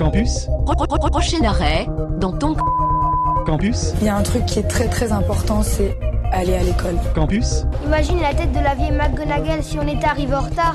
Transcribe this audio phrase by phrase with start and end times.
[0.00, 0.48] Campus
[1.10, 1.86] Prochain arrêt,
[2.16, 2.56] dans ton
[3.44, 5.94] Campus Il y a un truc qui est très très important, c'est
[6.32, 6.96] aller à l'école.
[7.14, 10.74] Campus Imagine la tête de la vieille McGonagall si on était arrivé en retard.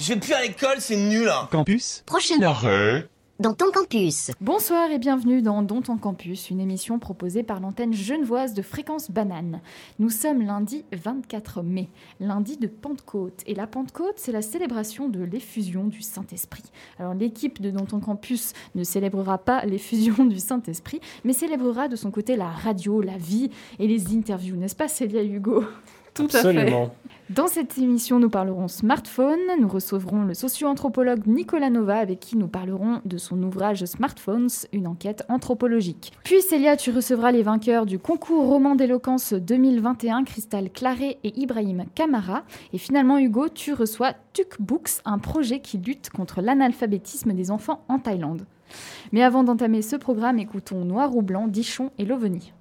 [0.00, 1.46] Je vais plus à l'école, c'est nul hein.
[1.52, 3.08] Campus Prochain Arrête
[3.38, 4.30] dans ton campus.
[4.40, 9.10] Bonsoir et bienvenue dans Don ton campus, une émission proposée par l'antenne genevoise de Fréquence
[9.10, 9.60] Banane.
[9.98, 13.42] Nous sommes lundi 24 mai, lundi de Pentecôte.
[13.46, 16.64] Et la Pentecôte, c'est la célébration de l'effusion du Saint-Esprit.
[16.98, 21.96] Alors l'équipe de Don ton campus ne célébrera pas l'effusion du Saint-Esprit, mais célébrera de
[21.96, 25.62] son côté la radio, la vie et les interviews, n'est-ce pas Célia Hugo?
[26.16, 26.84] Tout Absolument.
[26.84, 27.06] à fait.
[27.28, 29.40] Dans cette émission, nous parlerons smartphone.
[29.60, 34.86] Nous recevrons le socio-anthropologue Nicolas Nova avec qui nous parlerons de son ouvrage Smartphones, une
[34.86, 36.12] enquête anthropologique.
[36.22, 41.86] Puis Célia, tu recevras les vainqueurs du concours roman d'éloquence 2021, Cristal Claré et Ibrahim
[41.96, 42.44] Kamara.
[42.72, 47.82] Et finalement, Hugo, tu reçois Tuk Books, un projet qui lutte contre l'analphabétisme des enfants
[47.88, 48.46] en Thaïlande.
[49.10, 52.52] Mais avant d'entamer ce programme, écoutons Noir ou Blanc, Dichon et Loveni.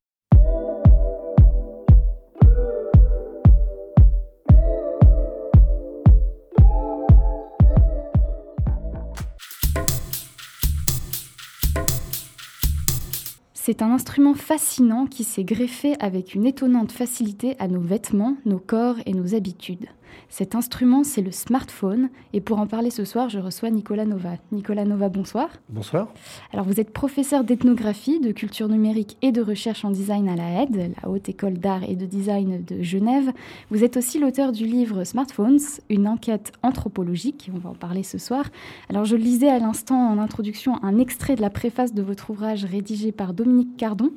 [13.67, 18.59] C'est un instrument fascinant qui s'est greffé avec une étonnante facilité à nos vêtements, nos
[18.59, 19.87] corps et nos habitudes.
[20.29, 22.09] Cet instrument, c'est le smartphone.
[22.33, 24.33] Et pour en parler ce soir, je reçois Nicolas Nova.
[24.51, 25.49] Nicolas Nova, bonsoir.
[25.69, 26.07] Bonsoir.
[26.51, 30.63] Alors, vous êtes professeur d'ethnographie, de culture numérique et de recherche en design à la
[30.63, 33.31] HED, la Haute École d'Art et de Design de Genève.
[33.71, 37.49] Vous êtes aussi l'auteur du livre Smartphones, une enquête anthropologique.
[37.53, 38.45] On va en parler ce soir.
[38.89, 42.65] Alors, je lisais à l'instant en introduction un extrait de la préface de votre ouvrage
[42.65, 44.11] rédigé par Dominique Cardon.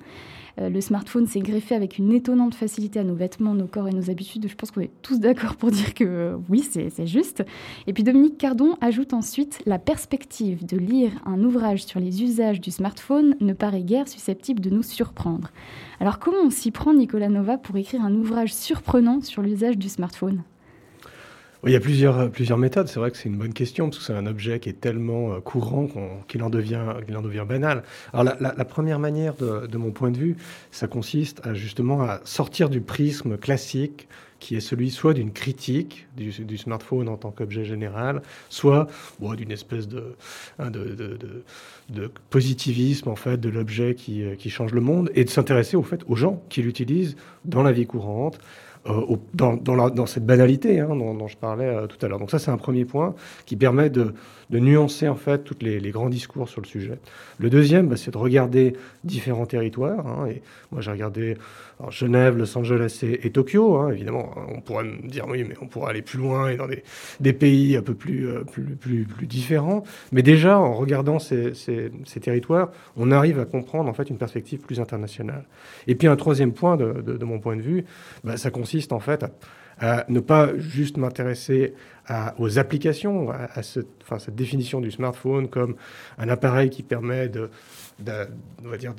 [0.58, 3.92] Euh, le smartphone s'est greffé avec une étonnante facilité à nos vêtements, nos corps et
[3.92, 4.48] nos habitudes.
[4.48, 7.44] Je pense qu'on est tous d'accord pour dire que euh, oui, c'est juste.
[7.86, 12.60] Et puis Dominique Cardon ajoute ensuite la perspective de lire un ouvrage sur les usages
[12.60, 15.50] du smartphone ne paraît guère susceptible de nous surprendre.
[16.00, 19.88] Alors comment on s'y prend, Nicolas Nova, pour écrire un ouvrage surprenant sur l'usage du
[19.88, 20.42] smartphone?
[21.66, 22.88] Il y a plusieurs, plusieurs méthodes.
[22.88, 25.32] C'est vrai que c'est une bonne question, parce que c'est un objet qui est tellement
[25.32, 25.88] euh, courant
[26.28, 26.80] qu'il en, devient,
[27.14, 27.82] en devient banal.
[28.12, 30.36] Alors la, première manière, de, mon point de vue,
[30.70, 34.08] ça consiste à, justement à sortir du prisme classique
[34.40, 38.86] qui est celui soit d'une critique du, smartphone en tant qu'objet général, soit
[39.36, 39.88] d'une espèce
[40.60, 41.42] hein, de,
[42.30, 46.02] positivisme en fait de l'objet qui, qui, change le monde, et de s'intéresser au fait
[46.06, 48.38] aux gens qui l'utilisent dans la vie courante,
[48.86, 52.18] euh, dans, cette banalité hein, dont, je parlais euh, tout à l'heure.
[52.18, 53.14] Donc ça, c'est un premier point
[53.46, 54.14] qui permet de,
[54.50, 56.98] de nuancer en fait tous les, les, grands discours sur le sujet.
[57.38, 60.06] Le deuxième, bah, c'est de regarder différents territoires.
[60.06, 60.42] Hein, et
[60.72, 61.36] moi, j'ai regardé
[61.90, 63.76] Genève, Los Angeles et, Tokyo.
[63.76, 66.66] Hein, évidemment, on pourrait me dire oui, mais on pourrait aller plus loin et dans
[66.66, 66.82] des,
[67.20, 69.84] des pays un peu plus, euh, plus, plus, plus, différents.
[70.12, 74.18] Mais déjà, en regardant ces, ces, ces, territoires, on arrive à comprendre en fait une
[74.18, 75.44] perspective plus internationale.
[75.86, 77.84] Et puis un troisième point de, de, de mon point de vue,
[78.24, 79.30] bah, ça consiste en fait à
[79.80, 81.74] ne pas juste m'intéresser
[82.38, 85.76] aux applications, à, cette, définition du smartphone comme
[86.16, 87.50] un appareil qui permet de,
[88.64, 88.94] on va dire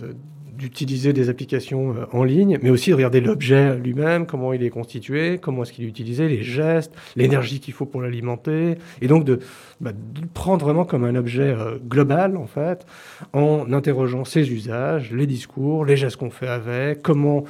[0.60, 4.70] d'utiliser des applications euh, en ligne, mais aussi de regarder l'objet lui-même, comment il est
[4.70, 9.24] constitué, comment est-ce qu'il est utilisé, les gestes, l'énergie qu'il faut pour l'alimenter, et donc
[9.24, 9.40] de,
[9.80, 9.92] bah,
[10.34, 12.86] prendre vraiment comme un objet euh, global, en fait,
[13.32, 17.50] en interrogeant ses usages, les discours, les gestes qu'on fait avec, comment euh,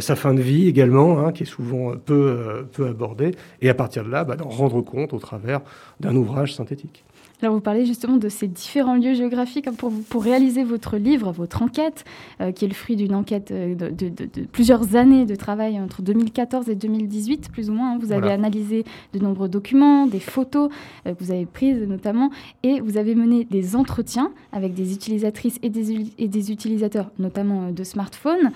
[0.00, 3.74] sa fin de vie également, hein, qui est souvent peu, euh, peu abordée, et à
[3.74, 5.60] partir de là, bah, rendre compte au travers
[6.00, 7.04] d'un ouvrage synthétique.
[7.42, 11.32] Alors vous parlez justement de ces différents lieux géographiques hein, pour, pour réaliser votre livre,
[11.32, 12.04] votre enquête,
[12.40, 15.80] euh, qui est le fruit d'une enquête euh, de, de, de, plusieurs années de travail
[15.80, 17.94] entre 2014 et 2018, plus ou moins.
[17.94, 17.98] Hein.
[18.00, 20.70] Vous avez analysé de nombreux documents, des photos
[21.06, 22.30] euh, que vous avez prises notamment,
[22.62, 27.72] et vous avez mené des entretiens avec des utilisatrices et des, et des utilisateurs, notamment
[27.72, 28.52] de smartphones,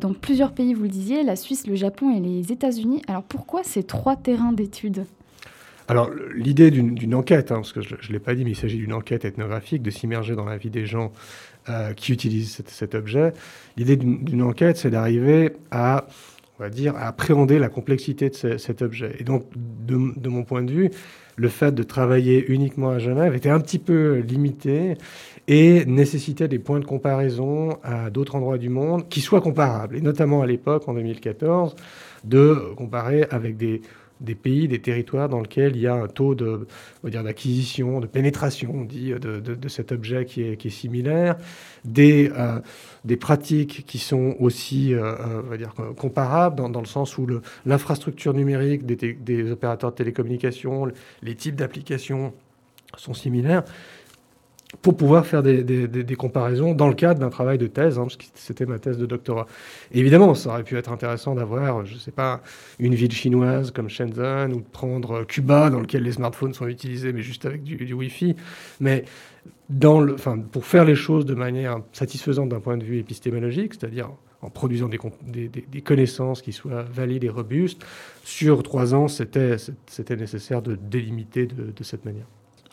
[0.00, 3.00] dans plusieurs pays, vous le disiez, la Suisse, le Japon et les États-Unis.
[3.08, 5.06] Alors pourquoi ces trois terrains d'études?
[5.88, 8.78] Alors, l'idée d'une enquête, hein, parce que je ne l'ai pas dit, mais il s'agit
[8.78, 11.12] d'une enquête ethnographique, de s'immerger dans la vie des gens
[11.68, 13.32] euh, qui utilisent cet, objet.
[13.76, 16.06] L'idée d'une enquête, c'est d'arriver à,
[16.58, 19.14] on va dire, à appréhender la complexité de cet objet.
[19.20, 20.90] Et donc, de, mon point de vue,
[21.36, 24.94] le fait de travailler uniquement à Genève était un petit peu limité
[25.46, 29.96] et nécessitait des points de comparaison à d'autres endroits du monde qui soient comparables.
[29.96, 31.76] Et notamment à l'époque, en 2014,
[32.24, 33.82] de comparer avec des
[34.20, 36.66] des pays, des territoires dans lesquels il y a un taux de,
[37.04, 41.36] d'acquisition, de pénétration, on dit, de, de, cet objet qui est, qui est similaire,
[41.84, 42.60] des, euh,
[43.04, 47.18] des pratiques qui sont aussi, euh, euh, on va dire, comparables dans, dans le sens
[47.18, 47.26] où
[47.64, 50.88] l'infrastructure numérique des, des, opérateurs de télécommunications,
[51.22, 52.32] les types d'applications
[52.96, 53.64] sont similaires.
[54.82, 58.24] Pour pouvoir faire des, comparaisons dans le cadre d'un travail de thèse, hein, parce que
[58.34, 59.46] c'était ma thèse de doctorat.
[59.92, 62.42] Évidemment, ça aurait pu être intéressant d'avoir, je ne sais pas,
[62.78, 67.12] une ville chinoise comme Shenzhen, ou de prendre Cuba, dans lequel les smartphones sont utilisés,
[67.12, 68.36] mais juste avec du, Wi-Fi.
[68.80, 69.04] Mais
[70.52, 74.10] pour faire les choses de manière satisfaisante d'un point de vue épistémologique, c'est-à-dire
[74.42, 77.84] en produisant des, connaissances qui soient valides et robustes,
[78.22, 79.56] sur trois ans, c'était
[80.16, 82.26] nécessaire de délimiter de cette manière.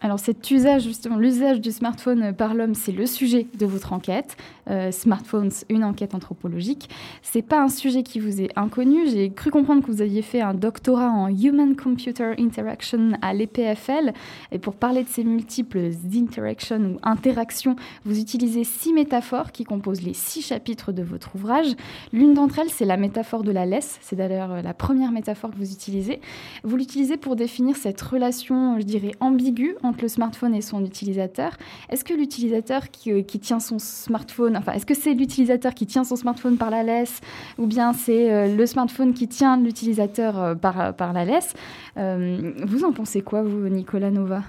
[0.03, 4.35] Alors cet usage, justement, l'usage du smartphone par l'homme, c'est le sujet de votre enquête.
[4.69, 6.89] Euh, smartphones, une enquête anthropologique.
[7.21, 9.09] C'est pas un sujet qui vous est inconnu.
[9.09, 14.11] J'ai cru comprendre que vous aviez fait un doctorat en Human Computer Interaction à l'EPFL.
[14.51, 20.01] Et pour parler de ces multiples interactions ou interactions, vous utilisez six métaphores qui composent
[20.01, 21.75] les six chapitres de votre ouvrage.
[22.11, 23.99] L'une d'entre elles, c'est la métaphore de la laisse.
[24.01, 26.19] C'est d'ailleurs la première métaphore que vous utilisez.
[26.65, 31.51] Vous l'utilisez pour définir cette relation, je dirais, ambiguë le smartphone et son utilisateur.
[31.89, 35.85] Est-ce que l'utilisateur qui, euh, qui, tient son smartphone, enfin, est-ce que c'est l'utilisateur qui
[35.85, 37.21] tient son smartphone par la laisse
[37.57, 41.53] ou bien c'est euh, le smartphone qui tient l'utilisateur euh, par, par la laisse
[41.95, 44.43] Vous en pensez quoi, vous, Nicolas Nova?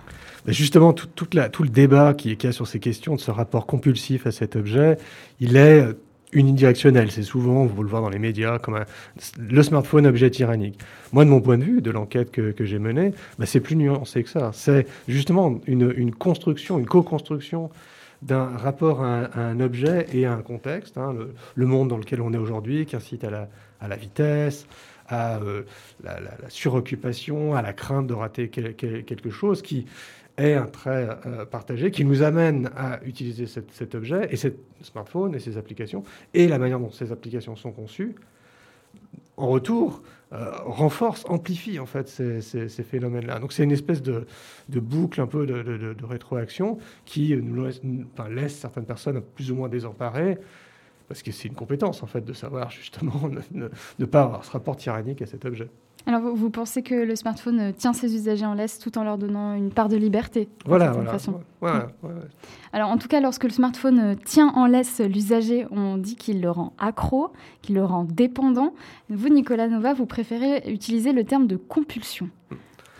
[0.46, 3.30] Justement, tout, toute la, tout le débat qui est a sur ces questions de ce
[3.30, 4.98] rapport compulsif à cet objet,
[5.40, 5.86] il est
[6.34, 7.10] unidirectionnel.
[7.10, 8.84] C'est souvent, vous le voir dans les médias, comme un,
[9.38, 10.78] le smartphone objet tyrannique.
[11.12, 14.22] Moi, de mon point de vue, de l'enquête que, j'ai menée, bah, c'est plus nuancé
[14.22, 14.50] que ça.
[14.52, 17.70] C'est justement une, construction, une co-construction
[18.22, 21.14] d'un rapport à un, objet et à un contexte, hein,
[21.54, 23.30] le, monde dans lequel on est aujourd'hui, qui incite à
[23.86, 24.66] la, vitesse,
[25.08, 25.62] à euh,
[26.02, 29.86] la, suroccupation, à la crainte de rater quelque chose, qui
[30.36, 34.48] est un trait euh, partagé qui nous amène à utiliser cet objet et ce
[34.82, 36.02] smartphone et ses applications
[36.32, 38.14] et la manière dont ces applications sont conçues.
[39.36, 40.02] En retour,
[40.32, 43.40] euh, renforce, amplifie en fait ces, phénomènes-là.
[43.40, 44.26] Donc c'est une espèce de,
[44.68, 50.38] boucle un peu de, rétroaction qui nous laisse, certaines personnes plus ou moins désemparées
[51.08, 53.28] parce que c'est une compétence en fait de savoir justement
[53.98, 55.68] ne pas avoir ce rapport tyrannique à cet objet.
[56.06, 59.16] Alors, vous, pensez que le smartphone euh, tient ses usagers en laisse tout en leur
[59.16, 61.40] donnant une part de liberté Voilà, voilà, façon.
[62.72, 66.42] Alors, en tout cas, lorsque le smartphone euh, tient en laisse l'usager, on dit qu'il
[66.42, 68.74] le rend accro, qu'il le rend dépendant.
[69.08, 72.28] Vous, Nicolas Nova, vous préférez utiliser le terme de compulsion.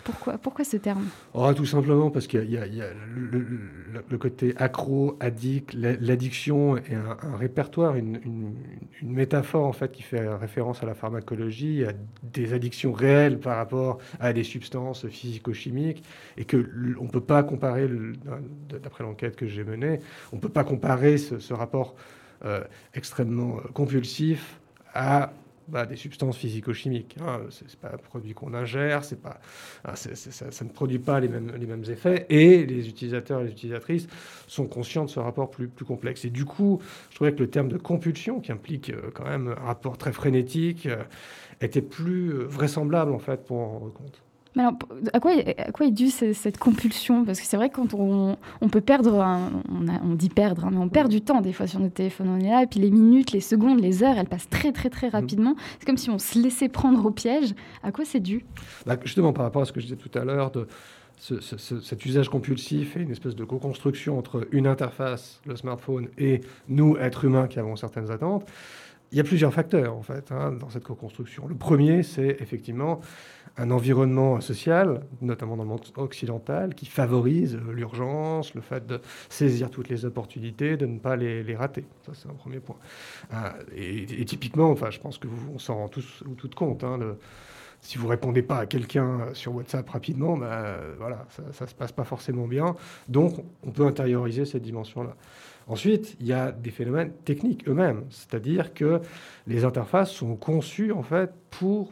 [0.05, 1.07] Pourquoi, ce terme?
[1.33, 7.95] Oh, Tout simplement parce qu'il y a, le, côté accro, addict, l'addiction est un, répertoire,
[7.95, 8.53] une,
[9.01, 13.97] métaphore en fait qui fait référence à la pharmacologie, à des addictions réelles par rapport
[14.19, 16.03] à des substances physico-chimiques,
[16.37, 16.69] et que
[16.99, 17.89] on ne peut pas comparer,
[18.69, 21.95] d'après l'enquête que j'ai menée, on ne peut pas comparer ce, rapport
[22.43, 22.63] euh,
[22.93, 24.59] extrêmement euh, compulsif
[24.93, 25.31] à
[25.67, 27.17] bah, des substances physico-chimiques.
[27.21, 27.41] Hein.
[27.49, 29.39] Ce n'est pas un produit qu'on ingère, c'est pas,
[29.83, 32.25] hein, ça, ne produit pas les mêmes, les mêmes effets.
[32.29, 34.07] Et les utilisateurs et les utilisatrices
[34.47, 36.25] sont conscients de ce rapport plus, plus complexe.
[36.25, 39.55] Et du coup, je trouvais que le terme de compulsion, qui implique euh, quand même
[39.57, 41.03] un rapport très frénétique, euh,
[41.61, 44.21] était plus euh, vraisemblable en fait pour en rendre compte.
[44.55, 44.77] Mais alors,
[45.13, 47.25] à quoi, à quoi est due cette compulsion?
[47.25, 50.65] Parce que c'est vrai que quand on, on peut perdre, on, a, on, dit perdre,
[50.65, 52.29] hein, mais on perd du temps des fois sur notre téléphone.
[52.29, 54.89] On est là, et puis les minutes, les secondes, les heures, elles passent très très
[54.89, 55.13] très mhm.
[55.13, 55.55] rapidement.
[55.79, 57.53] C'est comme si on se laissait prendre au piège.
[57.83, 58.45] À quoi c'est dû?
[58.85, 60.67] Bah, Justement, par rapport à ce que je disais tout à l'heure, de
[61.17, 66.41] ce, cet usage compulsif et une espèce de co-construction entre une interface, le smartphone, et
[66.67, 68.47] nous, êtres humains qui avons certaines attentes.
[69.11, 71.47] Il y a plusieurs facteurs, en fait, hein, dans cette co-construction.
[71.47, 72.99] Le premier, c'est effectivement
[73.57, 79.69] un environnement social, notamment dans le monde occidental, qui favorise l'urgence, le fait de saisir
[79.69, 81.85] toutes les opportunités, de ne pas les, rater.
[82.05, 82.75] Ça, c'est un premier point.
[83.33, 86.83] Euh, et, typiquement, enfin, je pense que vous, on s'en rend tous ou toutes compte.
[86.83, 86.99] Hein,
[87.81, 91.91] si vous répondez pas à quelqu'un sur WhatsApp rapidement, ben, voilà, ça, ne se passe
[91.91, 92.75] pas forcément bien.
[93.07, 95.15] Donc, on peut intérioriser cette dimension-là.
[95.67, 99.01] Ensuite, il y a des phénomènes techniques eux-mêmes, c'est-à-dire que
[99.47, 101.91] les interfaces sont conçues en fait pour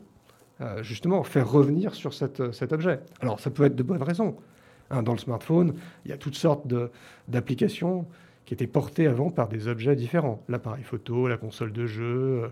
[0.64, 2.40] euh, justement faire revenir sur cet
[2.72, 3.00] objet.
[3.22, 4.38] Alors ça peut être de bonnes raisons.
[4.90, 5.74] Hein, dans le smartphone,
[6.06, 6.68] il y a toutes sortes
[7.28, 8.06] d'applications
[8.46, 10.44] qui étaient portées avant par des objets différents.
[10.50, 12.52] L'appareil photo, la console de jeu,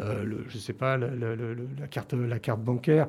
[0.00, 3.08] euh, je sais pas, la, carte, la carte bancaire,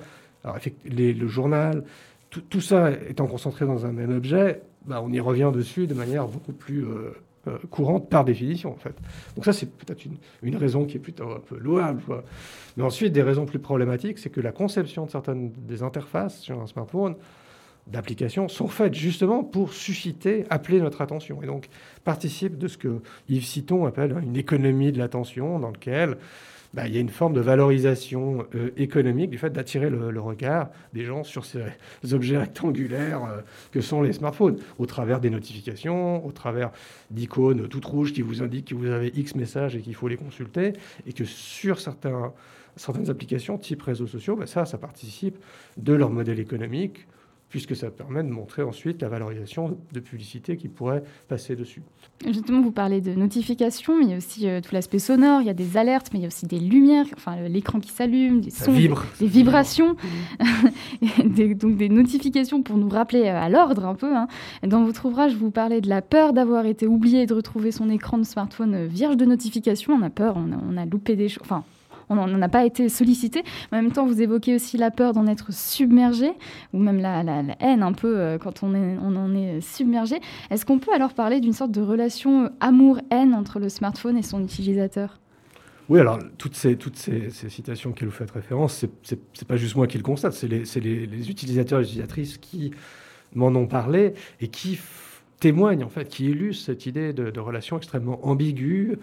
[0.86, 1.84] le journal.
[2.30, 6.28] Tout, ça étant concentré dans un même objet, bah, on y revient dessus de manière
[6.28, 7.16] beaucoup plus euh,
[7.48, 8.96] euh, courante par définition, en fait.
[9.36, 10.06] Donc ça, c'est peut-être
[10.42, 12.02] une, raison qui est plutôt un peu louable.
[12.78, 16.62] Mais ensuite, des raisons plus problématiques, c'est que la conception de certaines des interfaces sur
[16.62, 17.16] un smartphone,
[17.88, 21.42] d'applications, sont faites justement pour susciter, appeler notre attention.
[21.44, 21.68] Et donc,
[22.04, 26.18] participent de ce que Yves Citon appelle une économie de l'attention, dans lequel
[26.76, 30.70] bah, il y a une forme de valorisation euh, économique du fait d'attirer le, regard
[30.94, 31.64] des gens sur ces,
[32.12, 33.42] objets rectangulaires euh,
[33.72, 36.72] que sont les smartphones, au travers des notifications, au travers
[37.12, 40.18] d'icônes toutes rouges qui vous indiquent que vous avez X messages et qu'il faut les
[40.18, 40.74] consulter,
[41.08, 42.34] et que sur certains,
[42.76, 45.38] certaines applications type réseaux sociaux, bah, ça, ça participe
[45.78, 47.08] de leur modèle économique
[47.56, 51.82] puisque ça permet de montrer ensuite la valorisation de publicité qui pourrait passer dessus.
[52.26, 55.48] Justement, vous parlez de notifications, mais il y a aussi euh, tout l'aspect sonore, il
[55.48, 58.42] y a des alertes, mais il y a aussi des lumières, enfin l'écran qui s'allume,
[58.42, 59.96] des sons, des, vibrations,
[61.24, 64.14] donc des notifications pour nous rappeler euh, à l'ordre un peu.
[64.14, 64.28] Hein.
[64.68, 67.90] Dans votre ouvrage, vous parlez de la peur d'avoir été oublié et de retrouver son
[67.90, 69.94] écran de smartphone euh, vierge de notifications.
[69.94, 71.44] On a peur, on a, on a loupé des choses.
[71.44, 71.64] Enfin,
[72.10, 73.44] on n'en a pas été sollicité.
[73.72, 76.32] En même temps, vous évoquez aussi la peur d'en être submergé,
[76.74, 77.24] ou même la,
[77.60, 80.20] haine un peu euh, quand on, en est submergé.
[80.50, 84.44] Est-ce qu'on peut alors parler d'une sorte de relation amour-haine entre le smartphone et son
[84.44, 85.20] utilisateur?
[85.88, 89.76] Oui, alors toutes ces, toutes ces, citations que vous faites référence, ce n'est pas juste
[89.76, 92.72] moi qui le constate, c'est les, utilisateurs et les utilisatrices qui
[93.36, 94.80] m'en ont parlé et qui
[95.40, 98.98] témoignent, en fait, qui illustrent cette idée de, de relation extrêmement ambiguë,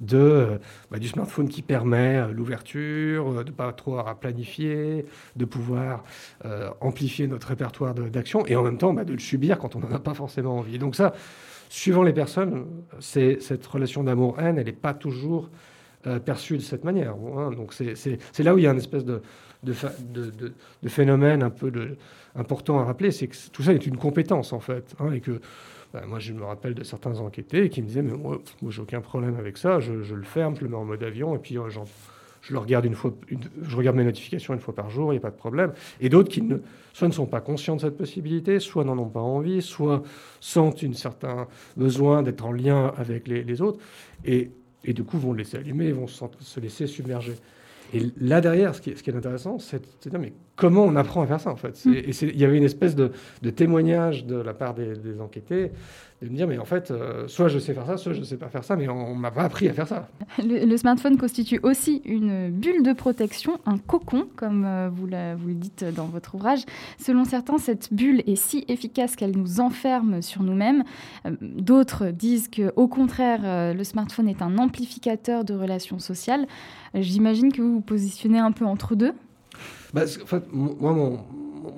[0.00, 0.58] de,
[0.90, 6.04] bah, du smartphone qui permet euh, l'ouverture, euh, de pas trop à planifier, de pouvoir
[6.44, 9.80] euh, amplifier notre répertoire d'action et en même temps bah, de le subir quand on
[9.80, 10.78] n'en a pas forcément envie.
[10.78, 11.14] Donc ça,
[11.68, 12.66] suivant les personnes,
[13.00, 15.50] cette relation d'amour-haine, elle n'est pas toujours
[16.24, 17.14] perçue de cette manière.
[17.36, 17.50] Hein.
[17.50, 19.20] Donc c'est là où il y a une espèce de,
[20.86, 21.70] phénomène un peu
[22.34, 25.40] important à rappeler, c'est que tout ça est une compétence en fait, hein, et que
[25.92, 28.82] bah, moi, je me rappelle de certains enquêtés qui me disaient, mais moi, moi j'ai
[28.82, 31.56] aucun problème avec ça, je, le ferme, je le mets en mode avion, et puis
[31.56, 31.70] euh,
[32.42, 33.14] je le regarde une fois,
[33.62, 35.72] je regarde mes notifications une fois par jour, il n'y a pas de problème.
[36.00, 36.58] Et d'autres qui ne,
[36.92, 40.02] soit ne sont pas conscients de cette possibilité, soit n'en ont pas envie, soit
[40.40, 43.80] sentent un certain besoin d'être en lien avec les, autres,
[44.26, 44.50] et,
[44.84, 47.34] et, du coup vont le laisser allumer, vont se laisser submerger.
[47.94, 51.26] Et là derrière, ce qui est, intéressant, c'est de dire mais comment on apprend à
[51.26, 51.84] faire ça en fait?
[51.84, 51.94] Mm.
[52.22, 53.10] Il y avait une espèce de,
[53.50, 55.72] témoignage de la part des, des enquêtés
[56.26, 58.24] de me dire, mais en fait, euh, soit je sais faire ça, soit je ne
[58.24, 60.08] sais pas faire ça, mais on ne m'a pas appris à faire ça.
[60.44, 65.54] Le, smartphone constitue aussi une bulle de protection, un cocon, comme euh, vous, vous, le
[65.54, 66.64] dites dans votre ouvrage.
[66.98, 70.82] Selon certains, cette bulle est si efficace qu'elle nous enferme sur nous-mêmes.
[71.24, 76.46] Euh, d'autres disent qu'au contraire, le smartphone est un amplificateur de relations sociales.
[76.94, 79.12] J'imagine que vous vous positionnez un peu entre deux.
[79.94, 81.20] Bah, en fait, moi, mon,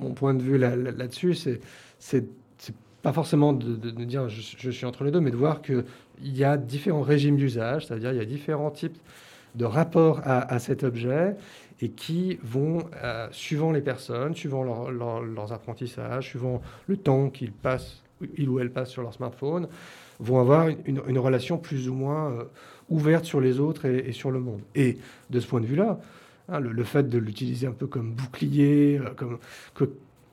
[0.01, 2.25] mon, point de vue là-dessus, c'est
[3.03, 5.85] pas forcément de, dire je, suis entre les deux, mais de voir qu'il
[6.23, 8.99] y a différents régimes d'usage, c'est-à-dire il y a différents types
[9.55, 11.35] de rapports à, cet objet
[11.81, 18.03] et qui vont, euh, suivant les personnes, suivant leurs apprentissages, suivant le temps qu'ils passent,
[18.37, 19.67] ils ou elles passent sur leur smartphone,
[20.21, 22.45] vont avoir une, relation plus ou moins euh,
[22.91, 24.61] ouverte sur les autres et, sur le monde.
[24.75, 24.99] Et
[25.31, 25.99] de ce point de vue-là,
[26.51, 29.39] hein, le, fait de l'utiliser un peu comme bouclier, euh, comme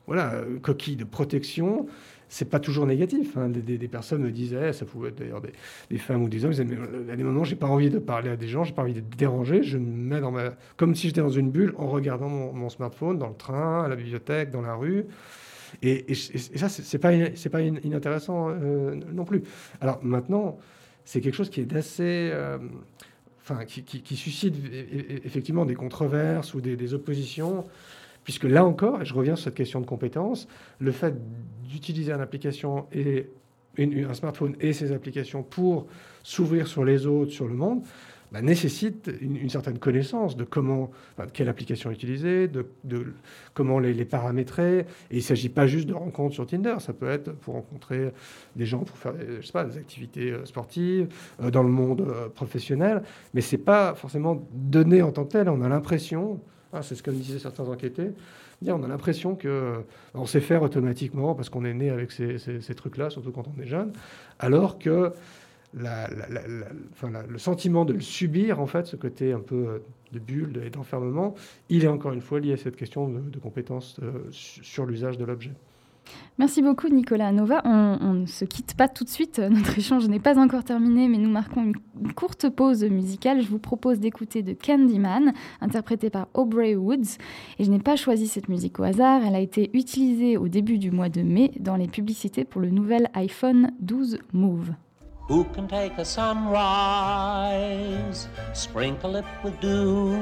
[0.06, 1.86] voilà, coquille de protection,
[2.28, 3.36] c'est pas toujours négatif.
[3.36, 3.48] Hein.
[3.48, 6.78] Des, personnes me disaient, ça pouvait être d'ailleurs des, femmes ou des hommes, ils disaient,
[7.06, 8.94] mais à des moments, j'ai pas envie de parler à des gens, j'ai pas envie
[8.94, 12.28] de déranger, je me mets dans ma, comme si j'étais dans une bulle en regardant
[12.28, 15.06] mon, smartphone dans le train, à la bibliothèque, dans la rue.
[15.82, 19.42] Et, ça, c'est pas, c'est pas inintéressant euh, non plus.
[19.80, 20.58] Alors maintenant,
[21.04, 22.58] c'est quelque chose qui est d'assez, euh,
[23.40, 24.54] enfin, qui, suscite
[25.24, 27.66] effectivement des controverses ou des oppositions.
[28.28, 30.48] Puisque là encore, et je reviens sur cette question de compétence,
[30.80, 31.14] le fait
[31.66, 33.30] d'utiliser une application et
[33.78, 35.86] un smartphone et ses applications pour
[36.22, 37.84] s'ouvrir sur les autres, sur le monde,
[38.30, 40.90] bah, nécessite une, certaine connaissance de comment,
[41.32, 42.66] quelle application utiliser, de,
[43.54, 44.80] comment les, paramétrer.
[44.80, 48.12] Et il ne s'agit pas juste de rencontres sur Tinder, ça peut être pour rencontrer
[48.56, 51.08] des gens pour faire je sais pas, des activités euh, sportives,
[51.40, 55.32] euh, dans le monde euh, professionnel, mais ce n'est pas forcément donné en tant que
[55.32, 55.48] tel.
[55.48, 58.10] On a l'impression, ah, c'est ce que me disaient certains enquêtés.
[58.66, 59.78] On a l'impression que euh,
[60.14, 63.66] on sait faire automatiquement parce qu'on est né avec ces, trucs-là, surtout quand on est
[63.66, 63.92] jeune,
[64.38, 65.12] alors que
[65.74, 69.78] le sentiment de le subir, en fait, ce côté un peu euh,
[70.12, 71.34] de bulle et d'enfermement,
[71.68, 75.24] il est encore une fois lié à cette question de, compétence euh, sur l'usage de
[75.24, 75.52] l'objet.
[76.38, 77.62] Merci beaucoup Nicolas Nova.
[77.64, 81.18] On, ne se quitte pas tout de suite, notre échange n'est pas encore terminé, mais
[81.18, 81.74] nous marquons une,
[82.14, 83.42] courte pause musicale.
[83.42, 87.18] Je vous propose d'écouter de Candyman, interprété par Aubrey Woods.
[87.58, 90.78] Et je n'ai pas choisi cette musique au hasard, elle a été utilisée au début
[90.78, 94.74] du mois de mai dans les publicités pour le nouvel iPhone 12 Move.
[95.28, 96.68] Who can take a sunrise,
[98.54, 100.16] sprinkle it with dew,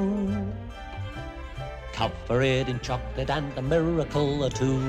[1.92, 4.80] cover it in chocolate and a miracle or two?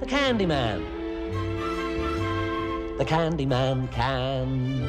[0.00, 0.84] The Candyman.
[2.98, 4.80] The Candyman can.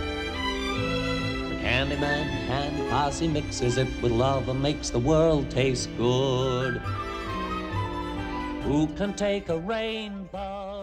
[1.50, 6.78] The Candyman, candy posse mixes it with love and makes the world taste good.
[8.64, 10.76] Who can take a rainbow?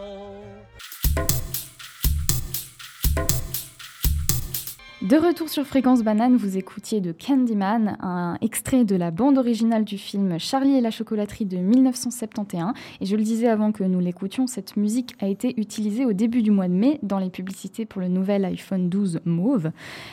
[5.04, 9.84] De retour sur Fréquence Banane, vous écoutiez de Candyman, un extrait de la bande originale
[9.84, 12.72] du film Charlie et la chocolaterie de 1971.
[13.02, 16.40] Et je le disais avant que nous l'écoutions, cette musique a été utilisée au début
[16.40, 19.72] du mois de mai dans les publicités pour le nouvel iPhone 12 Mauve.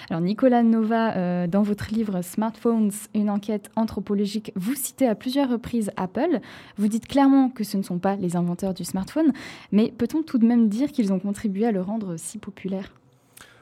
[0.09, 5.49] Alors Nicolas Nova, euh, dans votre livre Smartphones, une enquête anthropologique, vous citez à plusieurs
[5.49, 6.41] reprises Apple.
[6.75, 9.31] Vous dites clairement que ce ne sont pas les inventeurs du smartphone,
[9.71, 12.91] mais peut-on tout de même dire qu'ils ont contribué à le rendre si populaire?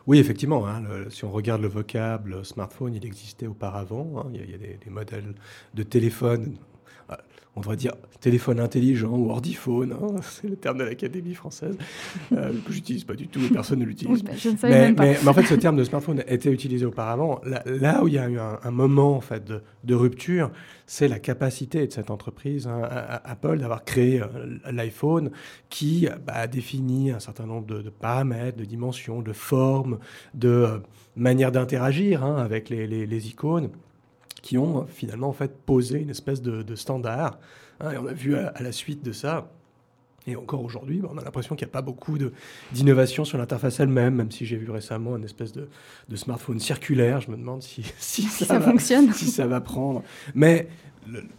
[0.08, 0.68] Oui, effectivement.
[0.68, 4.20] Hein, si on regarde le vocable smartphone, il existait auparavant.
[4.20, 5.36] Hein, il y a, des, des, modèles
[5.74, 6.58] de téléphone
[7.60, 11.78] on devrait dire téléphone intelligent ou ordiphone, hein, c'est le terme de l'Académie française,
[12.32, 14.24] euh, que j'utilise pas du tout, et personne ne l'utilise.
[14.64, 15.04] Mais, même pas.
[15.04, 17.42] Mais, en fait, ce terme de smartphone était utilisé auparavant.
[17.44, 19.44] Là, où il y a eu un, moment en fait
[19.84, 20.52] de, rupture,
[20.86, 22.82] c'est la capacité de cette entreprise, hein,
[23.26, 24.28] Apple, d'avoir créé euh,
[24.72, 25.32] l'iPhone,
[25.70, 30.00] qui bah, a défini un certain nombre de, paramètres, de dimensions, de formes,
[30.34, 30.78] de euh,
[31.18, 33.70] manières d'interagir hein, avec les icônes
[34.42, 37.40] qui ont finalement en fait posé une espèce de, standard.
[37.80, 39.50] Hein, et on a vu à, la suite de ça,
[40.28, 42.18] et encore aujourd'hui, bah, on a l'impression qu'il n'y a pas beaucoup
[42.72, 45.68] d'innovation sur l'interface elle-même, même si j'ai vu récemment une espèce de,
[46.16, 47.22] smartphone circulaire.
[47.22, 49.12] Je me demande si, si, ça, fonctionne.
[49.14, 50.04] Si ça va prendre.
[50.36, 50.68] Mais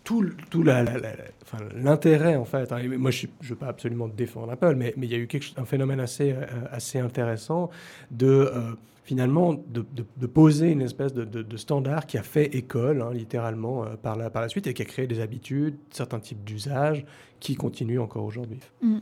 [0.04, 4.95] tout, tout l'intérêt, en fait, hein, moi je ne veux pas absolument défendre Apple, mais,
[4.97, 7.71] mais il y a eu quelque, un phénomène assez, euh, assez intéressant
[8.11, 8.26] de...
[8.26, 8.73] Euh,
[9.11, 13.97] finalement de, poser une espèce de, de, standard qui a fait école, hein, littéralement, euh,
[13.97, 17.05] par, la, par la suite, et qui a créé des habitudes, certains types d'usages
[17.40, 18.59] qui continuent encore aujourd'hui.
[18.82, 18.99] Mm.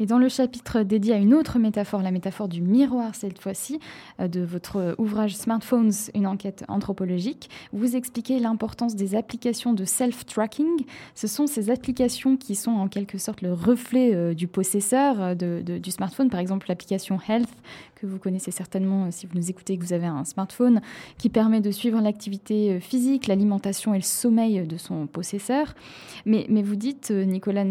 [0.00, 3.80] Et dans le chapitre dédié à une autre métaphore, la métaphore du miroir cette fois-ci,
[4.20, 10.84] euh, de votre ouvrage Smartphones, une enquête anthropologique, vous expliquez l'importance des applications de self-tracking.
[11.14, 15.90] Ce sont ces applications qui sont en quelque sorte le reflet euh, du possesseur du
[15.90, 17.48] smartphone, par exemple l'application Health
[17.98, 20.80] que vous connaissez certainement si vous nous écoutez que vous avez un smartphone,
[21.18, 25.74] qui permet de suivre l'activité euh, physique, l'alimentation et le sommeil de son possesseur.
[26.24, 27.64] Mais, vous dites, euh, Nicolas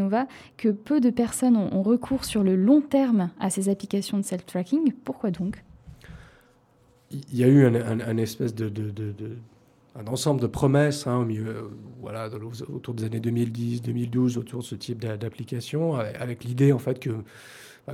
[0.58, 4.94] Que peu de personnes ont, recours sur le long terme à ces applications de self-tracking.
[5.04, 5.64] Pourquoi donc?
[7.12, 8.72] Il y a eu un, espèce de,
[9.96, 12.30] un ensemble de promesses hein, au milieu, voilà,
[12.68, 17.12] autour des années 2010, 2012, autour de ce type d'application, avec l'idée en fait que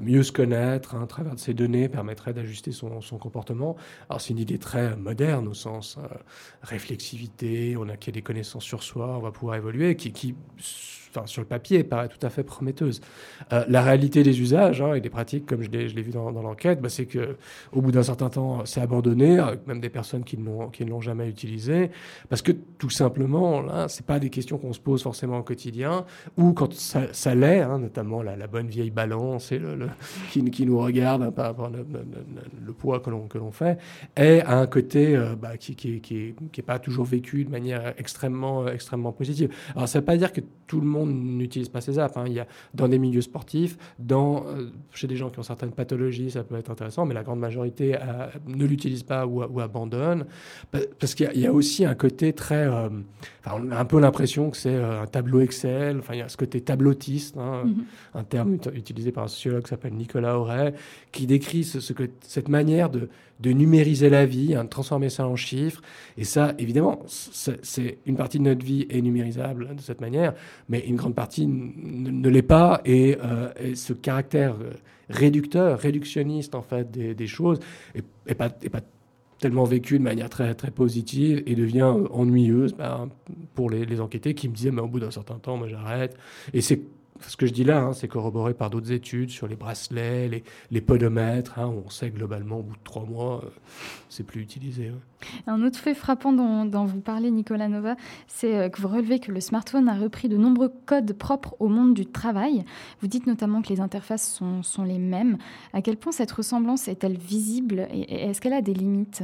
[0.02, 3.76] mieux se connaître hein, à travers de ces données permettrait d'ajuster son, comportement.
[4.10, 6.08] Alors c'est une idée très moderne au sens euh,
[6.64, 10.36] réflexivité, on a acquis des connaissances sur soi, on va pouvoir évoluer, qui, qui
[11.26, 13.02] sur le papier, paraît tout à fait prometteuse.
[13.52, 16.82] Euh, la réalité des usages hein, et des pratiques, comme je l'ai vu dans, l'enquête,
[16.82, 21.02] bah, c'est qu'au bout d'un certain temps, c'est abandonné, même des personnes qui ne l'ont
[21.02, 21.92] jamais utilisé,
[22.30, 26.06] parce que tout simplement, là, c'est pas des questions qu'on se pose forcément au quotidien,
[26.38, 29.88] ou quand ça, l'est, hein, notamment la, bonne vieille balance et le,
[30.32, 31.86] qui, qui, nous regarde hein, par rapport le,
[32.66, 33.78] le, poids que l'on fait,
[34.16, 37.50] est à un côté euh, bah, qui n'est qui, qui, est pas toujours vécu de
[37.50, 39.52] manière extrêmement, extrêmement positive.
[39.76, 42.16] Alors ça ne veut pas dire que tout le monde n'utilise pas ces apps.
[42.18, 42.24] Hein.
[42.28, 45.72] Il y a dans des milieux sportifs, dans, euh, chez des gens qui ont certaines
[45.72, 49.60] pathologies, ça peut être intéressant, mais la grande majorité euh, ne l'utilise pas ou, ou,
[49.60, 50.26] abandonne.
[51.00, 52.68] Parce qu'il y, a aussi un côté très...
[52.68, 52.90] Euh,
[53.46, 56.00] on a un peu l'impression que c'est un tableau Excel.
[56.00, 58.20] Enfin, il y a ce côté tableautiste, hein, mm-hmm.
[58.20, 60.74] un terme utilisé par un sociologue qui s'appelle Nicolas Auray,
[61.12, 63.10] qui décrit ce, ce que, cette manière de
[63.44, 65.82] de numériser la vie, hein, de transformer ça en chiffres.
[66.18, 70.34] Et ça, évidemment, c'est une partie de notre vie est numérisable de cette manière,
[70.70, 72.82] mais une grande partie ne, l'est pas.
[72.86, 74.72] Et, euh, ce caractère euh,
[75.10, 77.60] réducteur, réductionniste en fait des, choses,
[77.94, 78.82] est, pas, pas
[79.40, 83.10] tellement vécu de manière très, très positive et devient ennuyeuse ben,
[83.56, 86.16] pour les, les, enquêtés qui me disaient mais au bout d'un certain temps moi j'arrête
[86.54, 86.80] et c'est
[87.28, 90.82] ce que je dis là, hein, c'est corroboré par d'autres études sur les bracelets, les,
[90.82, 91.60] podomètres.
[91.60, 93.50] Hein, on sait globalement, au bout de trois mois, euh,
[94.10, 94.92] c'est plus utilisé.
[95.48, 97.96] Un autre fait frappant dont, vous parlez, Nicolas Nova,
[98.28, 101.68] c'est euh, que vous relevez que le smartphone a repris de nombreux codes propres au
[101.68, 102.66] monde du travail.
[103.02, 105.38] Vous dites notamment que les interfaces sont, sont les mêmes.
[105.74, 109.24] À quel point cette ressemblance est-elle visible et, est-ce qu'elle a des limites?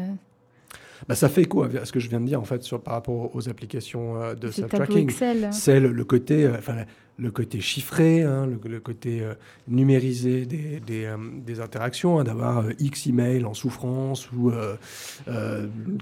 [1.07, 1.69] Bah, ça fait quoi?
[1.81, 4.35] À ce que je viens de dire en fait sur, par rapport aux applications euh,
[4.35, 5.11] de self-tracking.
[5.51, 6.49] C'est le, côté,
[7.19, 9.33] le côté chiffré, hein, le, côté euh,
[9.67, 14.51] numérisé des, des, euh, interactions, hein, d'avoir euh, X emails en souffrance ou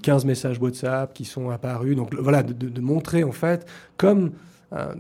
[0.04, 1.96] 15 messages WhatsApp qui sont apparus.
[1.96, 4.32] Donc voilà, de, montrer en fait comme
[4.74, 4.94] euh,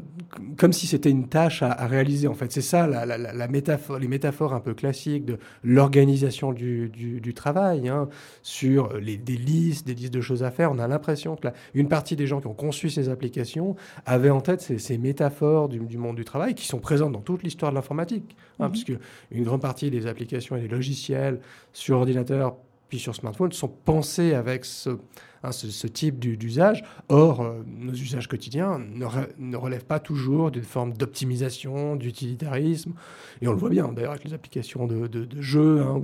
[0.55, 2.27] comme si c'était une tâche à, réaliser.
[2.27, 7.89] En fait, c'est ça la, métaphore, les métaphores un peu classiques de l'organisation du, travail,
[7.89, 8.07] hein,
[8.43, 10.71] sur les, des listes, des listes de choses à faire.
[10.71, 13.75] On a l'impression que une partie des gens qui ont conçu ces applications
[14.05, 17.71] avaient en tête ces, métaphores du, monde du travail qui sont présentes dans toute l'histoire
[17.71, 18.71] de l'informatique, hein, mm-hmm.
[18.71, 18.93] puisque
[19.31, 21.39] une grande partie des applications et des logiciels
[21.73, 22.55] sur ordinateur
[22.89, 24.97] puis sur smartphone sont pensés avec ce,
[25.43, 26.83] Hein, ce, type d'usage.
[27.09, 32.93] Or, euh, nos usages quotidiens ne, relèvent pas toujours d'une forme d'optimisation, d'utilitarisme.
[33.41, 35.81] Et on le voit bien d'ailleurs avec les applications de, de, jeux.
[35.81, 36.01] Hein.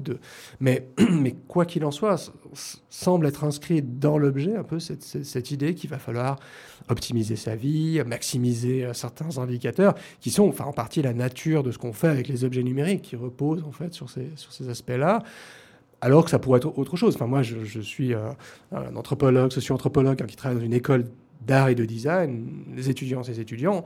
[0.60, 2.32] Mais, mais quoi qu'il en soit,
[2.90, 6.40] semble être inscrit dans l'objet un peu cette, cette, idée qu'il va falloir
[6.90, 11.72] optimiser sa vie, maximiser euh, certains indicateurs qui sont enfin, en partie la nature de
[11.72, 14.70] ce qu'on fait avec les objets numériques, qui reposent en fait sur ces, sur ces
[14.70, 15.24] aspects-là
[16.04, 17.16] alors que ça pourrait être autre chose.
[17.16, 18.28] Enfin, moi, je, suis euh,
[18.74, 21.06] un anthropologue, socio-anthropologue hein, qui travaille dans une école
[21.48, 22.66] d'art et de design.
[22.76, 23.86] Les étudiants, ces étudiants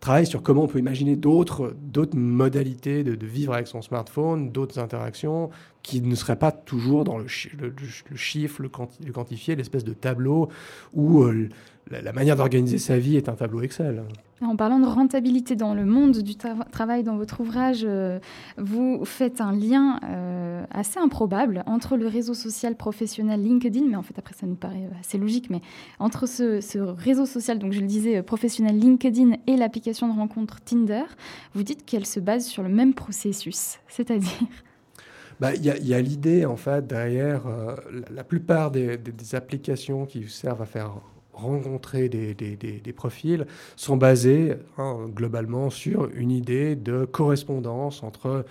[0.00, 1.76] travaillent sur comment on peut imaginer d'autres,
[2.12, 5.50] modalités de, vivre avec son smartphone, d'autres interactions
[5.84, 8.68] qui ne seraient pas toujours dans le, chiffre, le,
[9.12, 10.48] quantifié, l'espèce de tableau
[10.92, 11.48] où euh,
[11.90, 14.04] la, manière d'organiser sa vie est un tableau Excel.
[14.40, 18.18] En parlant de rentabilité dans le monde du travail, dans votre ouvrage, euh,
[18.58, 24.02] vous faites un lien euh, assez improbable entre le réseau social professionnel LinkedIn, mais en
[24.02, 25.60] fait après ça nous paraît euh, assez logique, mais
[25.98, 31.04] entre ce, réseau social, donc je le disais, professionnel LinkedIn et l'application de rencontre Tinder,
[31.54, 34.30] vous dites qu'elle se base sur le même processus, c'est-à-dire?
[35.40, 37.42] Bah, il y a, l'idée, en fait, derrière
[38.08, 38.96] la, plupart des,
[39.32, 41.00] applications qui servent à faire
[41.34, 48.26] rencontrer des, des, des, profils sont basés hein, globalement sur une idée de correspondance entre
[48.26, 48.42] euh,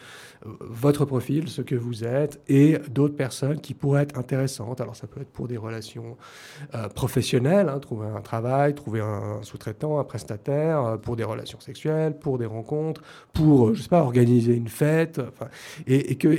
[0.59, 4.81] votre profil, ce que vous êtes, et d'autres personnes qui pourraient être intéressantes.
[4.81, 6.17] Alors ça peut être pour des relations
[6.75, 11.59] euh, professionnelles, hein, trouver un travail, trouver un sous-traitant, un prestataire, euh, pour des relations
[11.59, 13.01] sexuelles, pour des rencontres,
[13.33, 15.21] pour, je sais pas, organiser une fête,
[15.87, 16.37] et, et que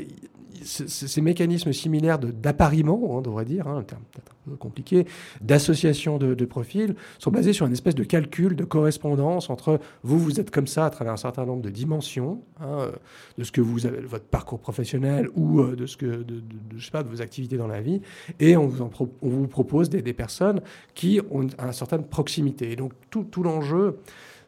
[0.64, 5.06] ces mécanismes similaires d'appariement, on devrait dire, hein, un terme un peu compliqué,
[5.40, 10.40] d'association de, profils, sont basés sur une espèce de calcul, de correspondance entre vous, vous
[10.40, 12.90] êtes comme ça à travers un certain nombre de dimensions, hein,
[13.38, 16.42] de ce que vous avez, votre parcours professionnel ou euh, de ce que, de,
[16.76, 18.00] je sais pas, de vos activités dans la vie,
[18.40, 18.88] et on vous,
[19.22, 20.60] on vous propose des, personnes
[20.94, 22.72] qui ont une, certaine proximité.
[22.72, 23.98] Et donc tout, tout l'enjeu,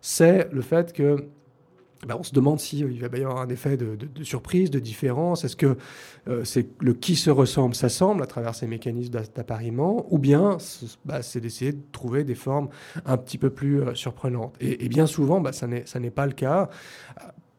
[0.00, 1.24] c'est le fait que
[2.04, 5.44] ben, on se demande s'il euh, va y avoir un effet de, surprise, de différence.
[5.44, 5.76] Est-ce que
[6.28, 10.58] euh, c'est le qui se ressemble s'assemble à travers ces mécanismes d'appariement, ou bien
[11.04, 12.68] bah, c'est d'essayer de trouver des formes
[13.06, 14.54] un petit peu plus euh, surprenantes.
[14.60, 16.68] Et, bien souvent, bah, ça n'est pas le cas,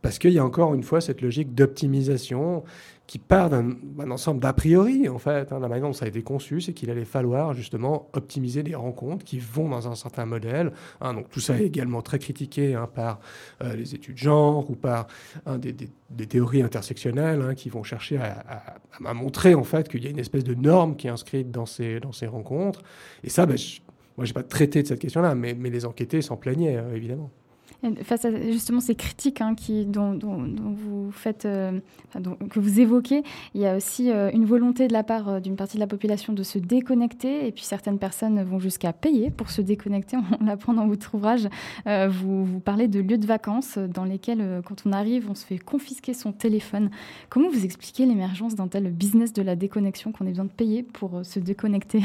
[0.01, 2.63] parce qu'il y a encore une fois cette logique d'optimisation
[3.07, 3.71] qui part d'un
[4.11, 5.53] ensemble d'a priori, en fait.
[5.53, 8.75] Hein, la manière dont ça a été conçu, c'est qu'il allait falloir justement optimiser des
[8.75, 10.73] rencontres qui vont dans un certain modèle.
[10.99, 11.13] Hein.
[11.13, 13.19] donc tout ça est également très critiqué hein, par
[13.63, 15.07] euh, les études de genre ou par
[15.57, 15.73] des,
[16.27, 20.53] théories intersectionnelles qui vont chercher à, montrer en fait qu'il y a une espèce de
[20.53, 22.81] norme qui est inscrite dans ces, rencontres.
[23.23, 23.55] Et ça, ben,
[24.17, 26.95] moi, je n'ai pas traité de cette question-là, mais, mais les enquêtés s'en plaignaient, euh,
[26.95, 27.31] évidemment
[28.03, 29.55] face à justement ces critiques hein,
[29.87, 30.17] dont,
[30.73, 31.79] vous faites, euh,
[32.49, 35.55] que vous évoquez, il y a aussi euh, une volonté de la part euh, d'une
[35.55, 39.49] partie de la population de se déconnecter, et puis certaines personnes vont jusqu'à payer pour
[39.49, 40.17] se déconnecter.
[40.41, 41.47] On l'apprend dans votre ouvrage.
[41.85, 45.59] vous, vous parlez de lieux de vacances dans lesquels, quand on arrive, on se fait
[45.59, 46.89] confisquer son téléphone.
[47.29, 50.83] Comment vous expliquez l'émergence d'un tel business de la déconnexion qu'on ait besoin de payer
[50.83, 52.01] pour se déconnecter?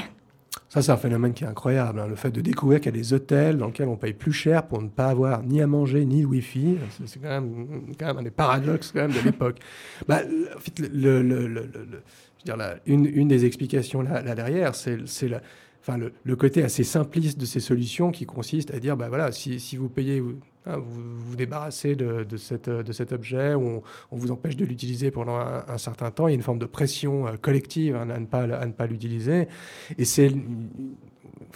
[0.72, 2.00] Ça, c'est un phénomène qui est incroyable.
[2.00, 2.06] Hein.
[2.08, 4.66] Le fait de découvrir qu'il y a des hôtels dans lesquels on paye plus cher
[4.66, 8.22] pour ne pas avoir ni à manger ni Wi-Fi, c'est quand même, quand même un
[8.22, 9.58] des paradoxes quand même de l'époque.
[10.08, 10.20] bah,
[10.56, 12.56] en fait, le, le, le, je veux dire,
[12.86, 14.96] une, une, des explications là, là derrière, c'est
[15.82, 19.60] enfin, le, côté assez simpliste de ces solutions qui consiste à dire, bah voilà, si,
[19.60, 20.22] si vous payez
[20.66, 26.10] vous vous débarrassez de, cet objet, ou on, vous empêche de l'utiliser pendant un, certain
[26.10, 26.28] temps.
[26.28, 28.18] Il y a une forme de pression euh, collective hein, à
[28.66, 29.48] ne pas, l'utiliser.
[29.98, 30.32] Et c'est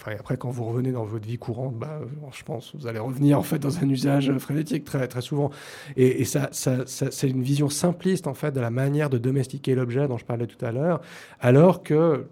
[0.05, 1.99] après, quand vous revenez dans votre vie courante, bah,
[2.31, 5.49] je pense que vous allez revenir en fait dans un usage frénétique très, très souvent.
[5.95, 10.17] Et, ça c'est une vision simpliste en fait de la manière de domestiquer l'objet dont
[10.17, 11.01] je parlais tout à l'heure,
[11.39, 12.27] alors que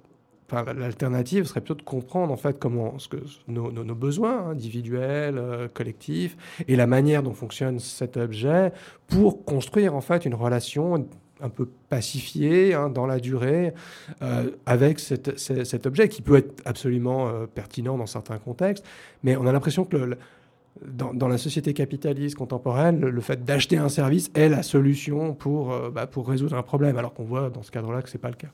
[0.51, 6.38] l'alternative serait plutôt de comprendre en fait comment ce que nos, besoins individuels, euh, collectifs,
[6.67, 8.71] et la manière dont fonctionne cet objet
[9.08, 11.08] pour construire en fait une relation
[11.41, 13.73] un peu pacifiée hein, dans la durée
[14.21, 18.86] euh, avec cet objet qui peut être absolument euh, pertinent dans certains contextes,
[19.23, 20.17] mais on a l'impression que
[20.83, 25.89] dans, la société capitaliste contemporaine, le, fait d'acheter un service est la solution pour, euh,
[25.89, 28.29] bah, pour résoudre un problème, alors qu'on voit dans ce cadre-là que ce n'est pas
[28.29, 28.49] le cas.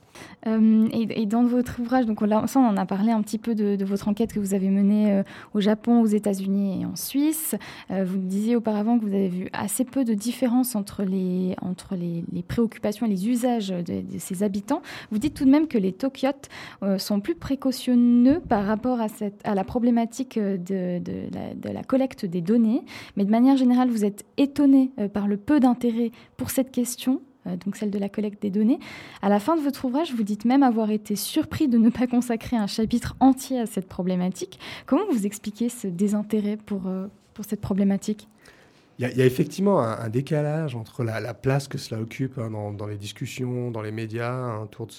[0.48, 3.84] Euh, et, dans votre ouvrage, donc là, on en a parlé un petit peu de,
[3.84, 7.56] votre enquête que vous avez menée euh, au Japon, aux États-Unis et en Suisse.
[7.90, 12.24] vous disiez auparavant que vous avez vu assez peu de différence entre les, entre les,
[12.48, 14.82] préoccupations et les usages de, ces habitants.
[15.12, 16.50] Vous dites tout de même que les Tokyotes
[16.98, 22.42] sont plus précautionneux par rapport à, cette, à la problématique de, de la collecte des
[22.42, 22.82] données,
[23.16, 27.22] mais de manière générale, vous êtes étonné euh, par le peu d'intérêt pour cette question,
[27.48, 28.80] euh, donc celle de la collecte des données.
[29.22, 32.08] À la fin de votre ouvrage, vous dites même avoir été surpris de ne pas
[32.08, 34.60] consacrer un chapitre entier à cette problématique.
[34.86, 38.28] Comment vous expliquez ce désintérêt pour, euh, pour cette problématique?
[39.00, 42.98] Il y, a, effectivement un, décalage entre la, place que cela occupe hein, dans, les
[42.98, 44.94] discussions, dans les médias, hein, autour de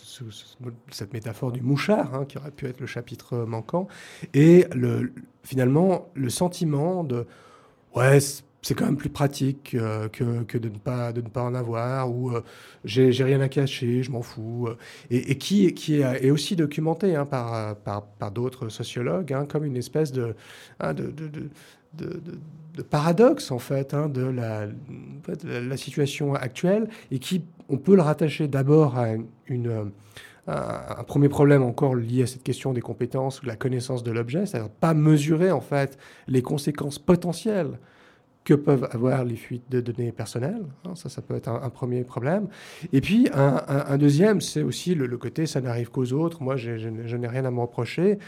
[0.90, 3.87] cette métaphore du mouchard, hein, qui aurait pu être le chapitre manquant,
[4.35, 5.12] et le,
[5.44, 7.26] finalement le sentiment de
[7.94, 8.18] ouais,
[8.62, 10.24] c'est quand même plus pratique euh, que,
[10.57, 12.42] de, ne pas, de ne pas en avoir, ou euh,
[12.85, 14.76] j'ai rien à cacher, je m'en fous, euh,
[15.11, 17.76] et, qui, est, aussi documenté par,
[18.33, 20.37] d'autres sociologues comme une espèce de,
[22.90, 28.98] paradoxe en fait hein, de, la, situation actuelle et qui on peut le rattacher d'abord
[28.98, 29.09] à
[29.46, 29.92] une,
[30.46, 34.46] un premier problème encore lié à cette question des compétences, de la connaissance de l'objet,
[34.46, 37.78] c'est-à-dire pas mesurer en fait les conséquences potentielles
[38.44, 40.64] que peuvent avoir les fuites de données personnelles.
[40.85, 42.48] Hein, ça, ça peut être un, premier problème.
[42.92, 46.42] Et puis, un, deuxième, c'est aussi le, côté ça n'arrive qu'aux autres.
[46.42, 48.18] Moi, je n'ai rien à me reprocher,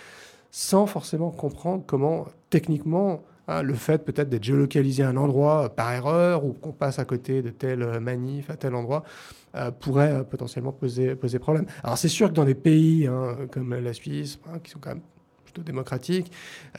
[0.52, 5.68] sans forcément comprendre comment, techniquement, ah, le fait peut-être d'être géolocalisé à un endroit euh,
[5.68, 9.04] par erreur ou qu'on passe à côté de tel euh, manif à tel endroit
[9.54, 11.66] euh, pourrait potentiellement poser, poser problème.
[11.82, 14.90] Alors c'est sûr que dans des pays hein, comme la Suisse, hein, qui sont quand
[14.90, 15.02] même
[15.60, 16.30] démocratique,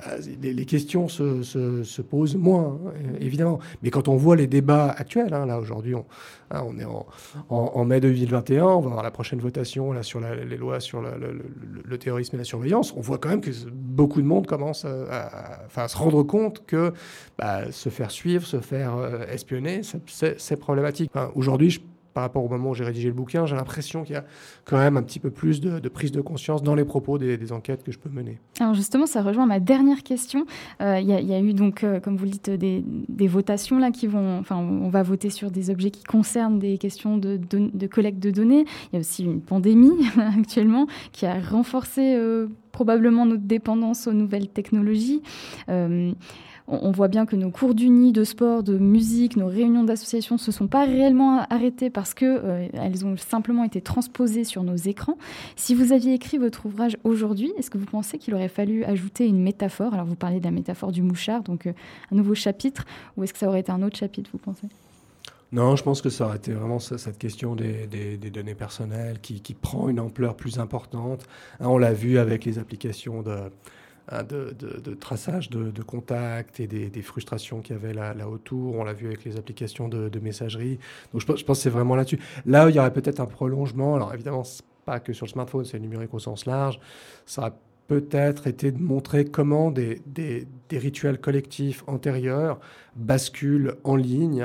[0.07, 3.59] euh, les, questions se, se, posent moins, hein, évidemment.
[3.83, 6.05] Mais quand on voit les débats actuels, hein, là aujourd'hui, on,
[6.51, 7.05] hein, on, est en,
[7.49, 11.97] en, mai 2021, on va avoir la prochaine votation là, sur les lois sur le,
[11.97, 15.97] terrorisme et la surveillance, on voit quand même que beaucoup de monde commence à, se
[15.97, 16.93] rendre compte que
[17.37, 21.11] bah, se faire suivre, se faire euh, espionner, c'est problématique.
[21.35, 21.81] aujourd'hui,
[22.15, 24.23] par rapport au moment où j'ai rédigé le bouquin, j'ai l'impression qu'il y a
[24.63, 27.83] quand même un petit peu plus de, prise de conscience dans les propos des, enquêtes
[27.83, 28.39] que je peux mener.
[28.61, 30.45] Alors justement, ça rejoint ma dernière question.
[30.81, 34.07] Euh, il y, a eu donc, euh, comme vous le dites, des, votations là qui
[34.07, 37.37] vont, enfin, on va voter sur des objets qui concernent des questions de,
[37.87, 38.65] collecte de données.
[38.93, 40.07] Il y a aussi une pandémie
[40.39, 45.21] actuellement qui a renforcé euh, probablement notre dépendance aux nouvelles technologies
[46.67, 50.39] on, voit bien que nos cours d'uni, de sport, de musique, nos réunions d'association ne
[50.39, 55.17] se sont pas réellement arrêtées parce qu'elles euh, ont simplement été transposées sur nos écrans.
[55.55, 59.27] Si vous aviez écrit votre ouvrage aujourd'hui, est-ce que vous pensez qu'il aurait fallu ajouter
[59.27, 59.93] une métaphore?
[59.93, 61.73] Alors vous parlez de la métaphore du mouchard, donc euh,
[62.11, 64.67] un nouveau chapitre, ou est-ce que ça aurait été un autre chapitre, vous pensez?
[65.51, 69.87] Non, je pense que ça aurait été vraiment cette question des, données personnelles qui, prend
[69.87, 71.27] une ampleur plus importante.
[71.59, 73.37] Hein, on l'a vu avec les applications de,
[74.11, 78.75] Hein, de, traçage de, contacts et des, frustrations qu'il y avait là, là, autour.
[78.75, 80.79] On l'a vu avec les applications de, messagerie.
[81.11, 82.19] Donc je, je pense que c'est vraiment là-dessus.
[82.45, 83.95] Là, il y aurait peut-être un prolongement.
[83.95, 84.43] Alors évidemment,
[84.85, 86.79] pas que sur le smartphone, c'est numérique au sens large.
[87.25, 90.01] Ça peut-être été de montrer comment des,
[90.71, 92.59] rituels collectifs antérieurs
[92.95, 94.43] basculent en ligne,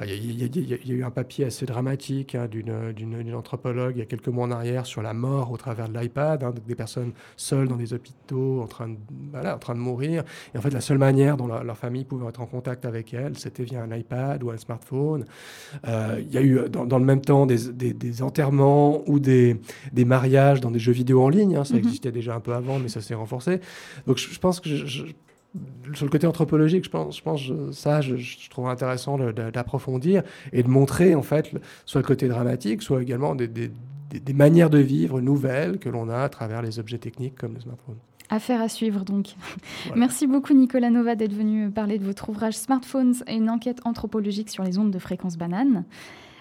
[0.00, 4.28] il y, a eu un papier assez dramatique hein, d'une anthropologue il y a quelques
[4.28, 7.76] mois en arrière sur la mort au travers de l'iPad, hein, des personnes seules dans
[7.76, 8.96] des hôpitaux en train, de,
[9.30, 10.24] voilà, en train de mourir.
[10.54, 13.38] Et en fait, la seule manière dont leur famille pouvait être en contact avec elles,
[13.38, 15.24] c'était via un iPad ou un smartphone.
[15.86, 19.56] Euh, il y a eu dans, le même temps des enterrements ou des,
[20.04, 21.53] mariages dans des jeux vidéo en ligne.
[21.56, 21.80] Hein, ça mhm.
[21.80, 23.60] existait déjà un peu avant, mais ça s'est renforcé.
[24.06, 28.68] Donc je, pense que sur le côté anthropologique, je pense, je pense ça, je, trouve
[28.68, 31.50] intéressant d'approfondir et de montrer en fait
[31.86, 33.70] soit le côté dramatique, soit également des, des,
[34.10, 37.60] des manières de vivre nouvelles que l'on a à travers les objets techniques comme le
[37.60, 37.96] smartphone.
[38.30, 39.34] Affaire à suivre donc.
[39.96, 44.48] Merci beaucoup Nicolas Nova d'être venu parler de votre ouvrage Smartphones et une enquête anthropologique
[44.48, 45.84] sur les ondes de fréquence banane.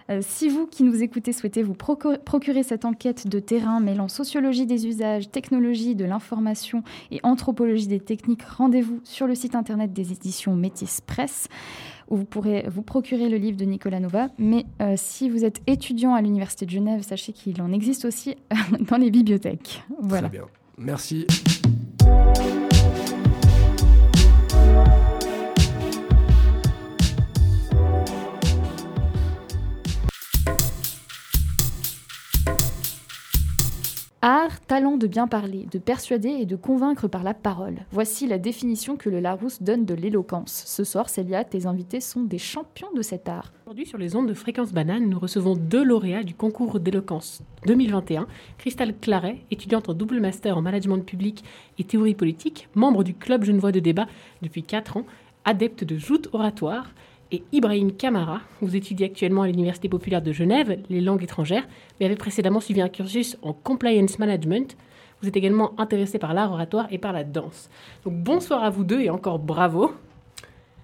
[0.10, 4.66] Euh, si vous qui nous écoutez souhaitez vous procurer cette enquête de terrain mêlant sociologie
[4.66, 10.12] des usages, technologie de l'information et anthropologie des techniques, rendez-vous sur le site internet des
[10.12, 11.48] éditions Métis Presse
[12.10, 14.28] où vous pourrez vous procurer le livre de Nicolas Nova.
[14.38, 18.36] Mais euh, si vous êtes étudiant à l'Université de Genève, sachez qu'il en existe aussi
[18.90, 19.84] dans les bibliothèques.
[20.00, 20.28] Voilà.
[20.28, 20.48] Très bien.
[20.78, 21.26] Merci.
[34.26, 37.80] Art, talent de bien parler, de persuader et de convaincre par la parole.
[37.92, 40.64] Voici la définition que le Larousse donne de l'éloquence.
[40.66, 43.52] Ce soir, Célia, tes invités sont des champions de cet art.
[43.66, 48.28] Aujourd'hui, sur les ondes de Fréquence Banane, nous recevons deux lauréats du concours d'éloquence 2021.
[48.58, 51.44] Christelle Claret, étudiante en double master en management public
[51.78, 54.08] et théorie politique, membre du club Genevois de débat
[54.42, 55.06] depuis 4 ans,
[55.44, 56.94] adepte de joute oratoire
[57.34, 58.42] et Ibrahim Kamara.
[58.62, 61.68] Vous étudiez actuellement à l'Université populaire de Genève les langues étrangères,
[62.00, 64.78] mais avez précédemment suivi un cursus en compliance management.
[65.20, 67.72] Vous êtes également intéressé par l'art oratoire et par la danse.
[68.06, 69.92] Donc bonsoir à vous deux et encore bravo.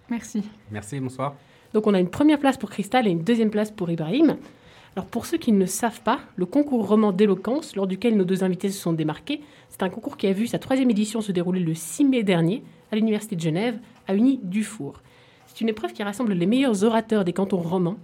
[0.09, 0.43] Merci.
[0.71, 1.35] Merci, bonsoir.
[1.73, 4.37] Donc on a une première place pour Cristal et une deuxième place pour Ibrahim.
[4.95, 8.43] Alors pour ceux qui ne savent pas, le concours roman d'éloquence, lors duquel nos deux
[8.43, 11.59] invités se sont démarqués, c'est un concours qui a vu sa troisième édition se dérouler
[11.59, 14.99] le 6 mai dernier à l'Université de Genève, à Uni-Dufour.
[15.59, 17.97] C'est une épreuve qui rassemble les meilleurs orateurs des cantons romans.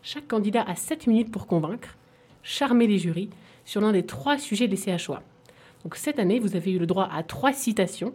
[0.00, 1.96] Chaque candidat a 7 minutes pour convaincre,
[2.44, 3.30] charmer les jurys
[3.64, 5.20] sur l'un des trois sujets laissés à choix.
[5.82, 8.14] Donc cette année, vous avez eu le droit à trois citations.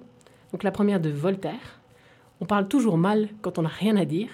[0.54, 1.82] Donc la première de Voltaire.
[2.40, 4.30] On parle toujours mal quand on n'a rien à dire.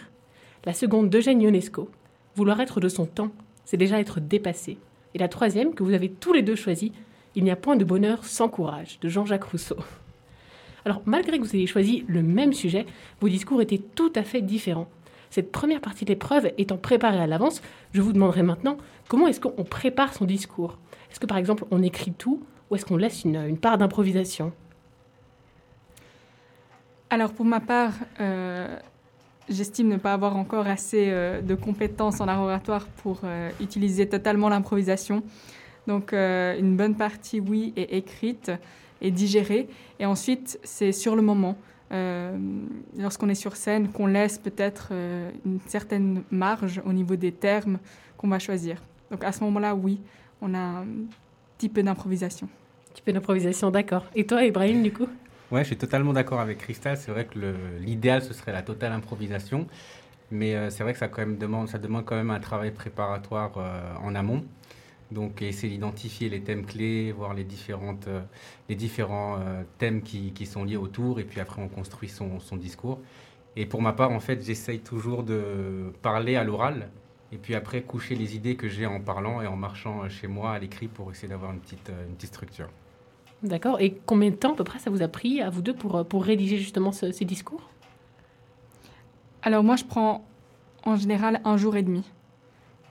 [0.63, 1.89] La seconde d'Eugène Ionesco.
[2.35, 3.31] Vouloir être de son temps,
[3.65, 4.77] c'est déjà être dépassé.
[5.15, 6.91] Et la troisième, que vous avez tous les deux choisi,
[7.33, 9.77] Il n'y a point de bonheur sans courage, de Jean-Jacques Rousseau.
[10.85, 12.85] Alors, malgré que vous ayez choisi le même sujet,
[13.19, 14.89] vos discours étaient tout à fait différents.
[15.31, 17.61] Cette première partie de l'épreuve étant préparée à l'avance,
[17.93, 20.77] je vous demanderai maintenant comment est-ce qu'on prépare son discours?
[21.09, 24.51] Est-ce que par exemple on écrit tout ou est-ce qu'on laisse une, part d'improvisation?
[27.09, 28.77] Alors pour ma part, euh,
[29.49, 34.09] j'estime ne pas avoir encore assez euh, de compétences en art oratoire pour euh, utiliser
[34.09, 35.23] totalement l'improvisation.
[35.87, 38.51] Donc une bonne partie, oui, est écrite
[39.01, 39.67] et digérée.
[39.99, 41.57] Et ensuite, c'est sur le moment,
[41.91, 42.37] euh,
[42.97, 47.79] lorsqu'on est sur scène, qu'on laisse peut-être euh, une certaine marge au niveau des termes
[48.17, 48.81] qu'on va choisir.
[49.09, 49.99] Donc à ce moment-là, oui,
[50.41, 50.85] on a un
[51.57, 52.47] petit peu d'improvisation.
[52.47, 54.05] Un petit peu d'improvisation, d'accord.
[54.15, 55.07] Et toi, Ibrahim, du coup?
[55.51, 56.95] Ouais, je suis totalement d'accord avec Cristal.
[56.95, 59.67] C'est vrai que le- l'idéal, ce serait la totale improvisation.
[60.29, 62.71] Mais euh, c'est vrai que ça, quand même demande, ça demande quand même un travail
[62.71, 64.45] préparatoire euh, en amont.
[65.11, 68.21] Donc, essayer d'identifier les thèmes clés, voir les, différentes, euh,
[68.69, 71.19] les différents euh, thèmes qui, qui sont liés autour.
[71.19, 72.99] Et puis après, on construit son, son discours.
[73.57, 76.89] Et pour ma part, en fait, j'essaye toujours de parler à l'oral.
[77.33, 80.27] Et puis après, coucher les idées que j'ai en parlant et en marchant euh, chez
[80.27, 82.69] moi à l'écrit pour essayer d'avoir une petite, une petite structure.
[83.43, 83.81] D'accord.
[83.81, 86.05] Et combien de temps à peu près ça vous a pris à vous deux pour,
[86.05, 87.69] pour rédiger justement ce- ces discours?
[89.41, 90.23] Alors moi, je prends
[90.85, 92.03] en général un jour et demi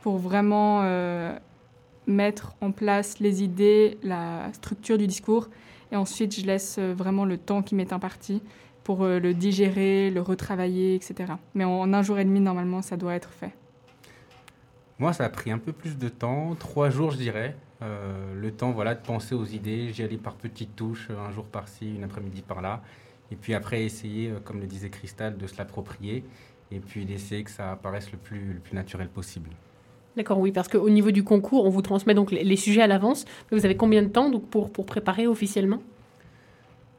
[0.02, 1.38] pour vraiment euh,
[2.06, 5.48] mettre en place les idées, la structure du discours.
[5.92, 8.42] Et ensuite, je laisse euh, vraiment le temps qui m'est imparti
[8.84, 11.32] pour euh, le digérer, le retravailler, etc.
[11.54, 13.52] Mais en un jour et demi, normalement, ça doit être fait.
[14.98, 17.56] Moi, ça a pris un peu plus de temps, trois jours, je dirais.
[17.82, 19.92] Euh, le temps, voilà, de penser aux idées.
[19.92, 22.82] J'y allais par petites touches, un jour par-ci, une après-midi par-là.
[23.32, 26.24] Et puis après, essayer, comme le disait Cristal, de se l'approprier.
[26.70, 29.50] Et puis d'essayer que ça apparaisse le plus, le plus naturel possible.
[30.16, 32.86] D'accord, oui, parce qu'au niveau du concours, on vous transmet donc les, les sujets à
[32.86, 33.24] l'avance.
[33.50, 35.80] Mais vous avez combien de temps donc, pour, pour préparer officiellement?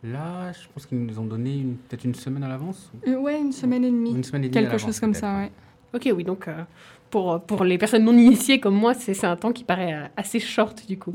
[0.04, 2.92] Là, je pense qu'ils nous ont donné peut-être une semaine à l'avance.
[3.08, 4.12] Euh, ouais, une semaine et demie.
[4.12, 5.52] Une semaine et demie Quelque chose comme ça, ouais.
[5.94, 6.64] Ok, oui, donc euh,
[7.10, 10.08] pour, pour les personnes non initiées comme moi, c'est c'est un temps qui paraît euh,
[10.18, 11.14] assez short du coup.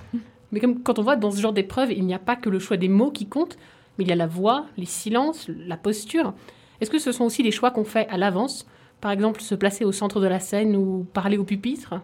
[0.52, 2.58] mais comme quand on voit dans ce genre d'épreuve, il n'y a pas que le
[2.58, 3.56] choix des mots qui compte,
[3.98, 6.34] mais il y a la voix, les silences, la posture.
[6.80, 8.66] Est-ce que ce sont aussi des choix qu'on fait à l'avance?
[9.04, 12.00] Par exemple, se placer au centre de la scène ou parler au pupitre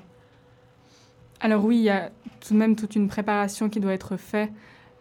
[1.41, 2.11] Alors oui, il y a
[2.41, 4.51] tout de même toute une préparation qui doit être faite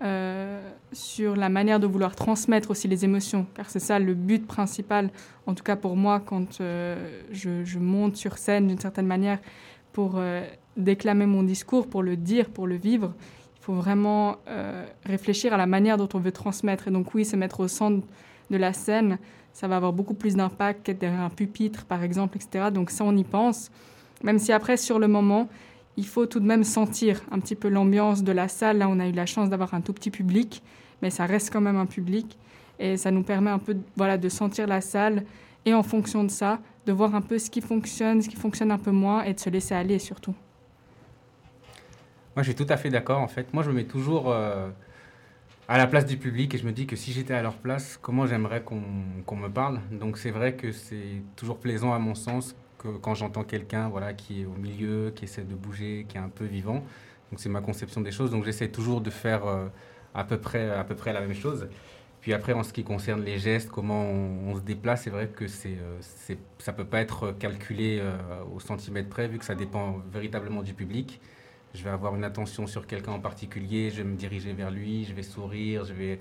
[0.01, 0.62] euh,
[0.93, 5.09] sur la manière de vouloir transmettre aussi les émotions, car c'est ça le but principal,
[5.45, 9.39] en tout cas pour moi, quand euh, je, monte sur scène d'une certaine manière
[9.91, 10.45] pour euh,
[10.77, 13.13] déclamer mon discours, pour le dire, pour le vivre.
[13.57, 14.38] Il faut vraiment
[15.05, 16.88] réfléchir à la manière dont on veut transmettre.
[16.88, 18.07] Et donc oui, se mettre au centre
[18.49, 19.17] de la scène,
[19.53, 22.69] ça va avoir beaucoup plus d'impact qu'être derrière un pupitre, par exemple, etc.
[22.71, 23.71] Donc ça, on y pense.
[24.23, 25.47] Même si après, sur le moment,
[25.97, 28.77] il faut tout de même sentir un petit peu l'ambiance de la salle.
[28.77, 30.63] Là, on a eu la chance d'avoir un tout petit public,
[31.01, 32.38] mais ça reste quand même un public.
[32.79, 35.25] Et ça nous permet un peu voilà, de sentir la salle
[35.65, 38.71] et en fonction de ça, de voir un peu ce qui fonctionne, ce qui fonctionne
[38.71, 40.33] un peu moins et de se laisser aller surtout.
[42.35, 43.19] Moi, je suis tout à fait d'accord.
[43.19, 44.69] En fait, moi, je me mets toujours euh,
[45.69, 47.99] à la place du public et je me dis que si j'étais à leur place,
[48.01, 48.82] comment j'aimerais qu'on
[49.27, 49.79] qu'on me parle?
[49.91, 54.13] Donc, c'est vrai que c'est toujours plaisant, à mon sens, que quand j'entends quelqu'un voilà,
[54.15, 56.84] qui est au milieu, qui essaie de bouger, qui est un peu vivant.
[57.29, 58.32] Donc, c'est ma conception des choses.
[58.32, 59.67] Donc, j'essaie toujours de faire euh,
[60.15, 61.67] à, peu près, à peu près la même chose.
[62.19, 65.48] Puis après, en ce qui concerne les gestes, comment on, se déplace, c'est vrai que
[65.48, 68.17] c'est, euh, ça ne peut pas être calculé euh,
[68.56, 71.21] au centimètre près, vu que ça dépend véritablement du public.
[71.73, 75.05] Je vais avoir une attention sur quelqu'un en particulier, je vais me diriger vers lui,
[75.05, 76.19] je vais sourire, je vais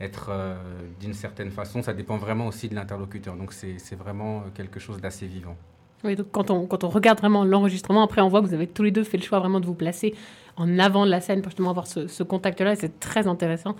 [0.00, 0.56] être euh,
[1.00, 1.82] d'une certaine façon.
[1.82, 3.36] Ça dépend vraiment aussi de l'interlocuteur.
[3.36, 5.56] Donc c'est vraiment quelque chose d'assez vivant.
[6.02, 8.66] Oui, donc quand on, quand on regarde vraiment l'enregistrement, après on voit que vous avez
[8.66, 10.14] tous les deux fait le choix vraiment de vous placer
[10.56, 12.74] en avant de la scène pour justement avoir ce, ce contact-là.
[12.74, 13.76] C'est très intéressant.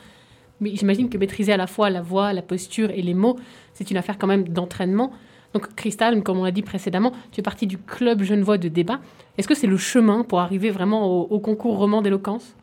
[0.60, 3.38] Mais j'imagine que maîtriser à la fois la voix, la posture et les mots,
[3.72, 5.10] c'est une affaire quand même d'entraînement.
[5.52, 9.00] Donc Cristal, comme on l'a dit précédemment, tu es partie du club Genevois de débat.
[9.36, 12.54] Est-ce que c'est le chemin pour arriver vraiment au, concours roman d'éloquence?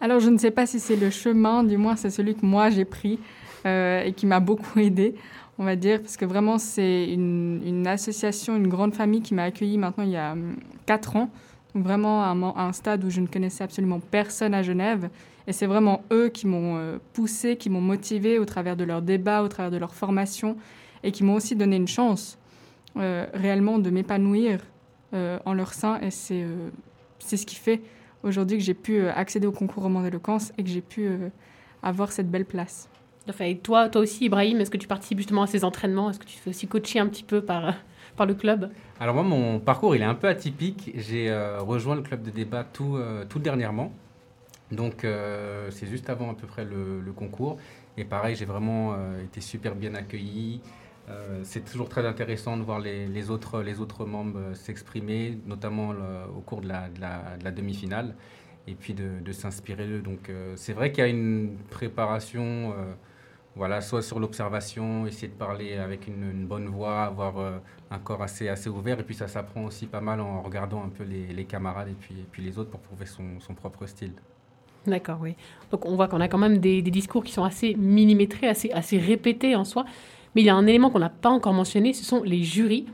[0.00, 2.68] Alors je ne sais pas si c'est le chemin, du moins c'est celui que moi
[2.68, 3.18] j'ai pris
[3.64, 5.14] euh, et qui m'a beaucoup aidé,
[5.58, 9.78] on va dire, parce que vraiment c'est une, association, une grande famille qui m'a accueillie
[9.78, 11.30] maintenant il y a hum, quatre ans.
[11.76, 15.08] Vraiment à un, un, stade où je ne connaissais absolument personne à Genève.
[15.48, 19.02] Et c'est vraiment eux qui m'ont euh, poussé, qui m'ont motivé au travers de leurs
[19.02, 20.56] débats, au travers de leur formation
[21.04, 22.38] et qui m'ont aussi donné une chance
[22.96, 24.60] euh, réellement de m'épanouir
[25.12, 26.00] euh, en leur sein.
[26.00, 26.70] Et c'est euh,
[27.18, 27.82] c'est ce qui fait
[28.22, 31.08] aujourd'hui que j'ai pu accéder au concours roman d'éloquence et que j'ai pu
[31.82, 32.88] avoir cette belle place.
[33.40, 36.10] Et toi, toi aussi, Ibrahim, est-ce que tu participes justement à ces entraînements?
[36.10, 37.74] Est-ce que tu fais aussi coacher un petit peu par,
[38.16, 38.70] par le club?
[39.00, 40.92] Alors moi, mon parcours, il est un peu atypique.
[40.96, 42.98] J'ai rejoint le club de débat tout,
[43.30, 43.90] tout dernièrement.
[44.70, 45.06] Donc
[45.70, 47.56] c'est juste avant à peu près le, le concours.
[47.96, 50.60] Et pareil, j'ai vraiment été super bien accueilli.
[51.10, 55.92] Euh, c'est toujours très intéressant de voir les, autres, les autres membres euh, s'exprimer, notamment
[56.34, 57.00] au cours de la, de
[57.44, 58.14] la, demi-finale,
[58.66, 60.00] et puis de, s'inspirer d'eux.
[60.00, 62.74] Donc euh, c'est vrai qu'il y a une préparation,
[63.54, 68.48] voilà, soit sur l'observation, essayer de parler avec une, bonne voix, avoir un corps assez,
[68.48, 71.88] assez ouvert, et puis ça s'apprend aussi pas mal en regardant un peu les, camarades
[71.88, 74.12] et puis, puis les autres pour trouver son, son propre style.
[74.86, 75.34] D'accord, oui.
[75.70, 78.70] Donc on voit qu'on a quand même des, des, discours qui sont assez millimétrés, assez,
[78.70, 79.84] assez répétés en soi.
[80.34, 82.86] Mais il y a un élément qu'on n'a pas encore mentionné, ce sont les jurys.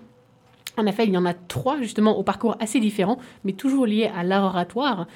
[0.77, 4.11] En effet, il y en a trois justement au parcours assez différent, mais toujours liés
[4.15, 5.07] à l'art oratoire.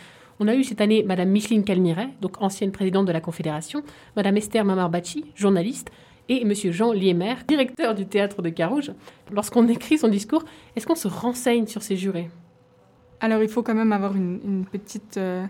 [0.40, 3.82] On a eu cette année Madame Micheline Calmiret, donc ancienne présidente de la Confédération,
[4.16, 5.90] Madame Esther Mamarbachi, journaliste,
[6.28, 8.92] et Monsieur Jean Liemer, directeur du théâtre de Carouge.
[9.30, 10.44] Lorsqu'on écrit son discours,
[10.74, 12.30] est-ce qu'on se renseigne sur ces jurés?
[13.20, 15.18] Alors il faut quand même avoir une, petite...
[15.18, 15.44] Euh,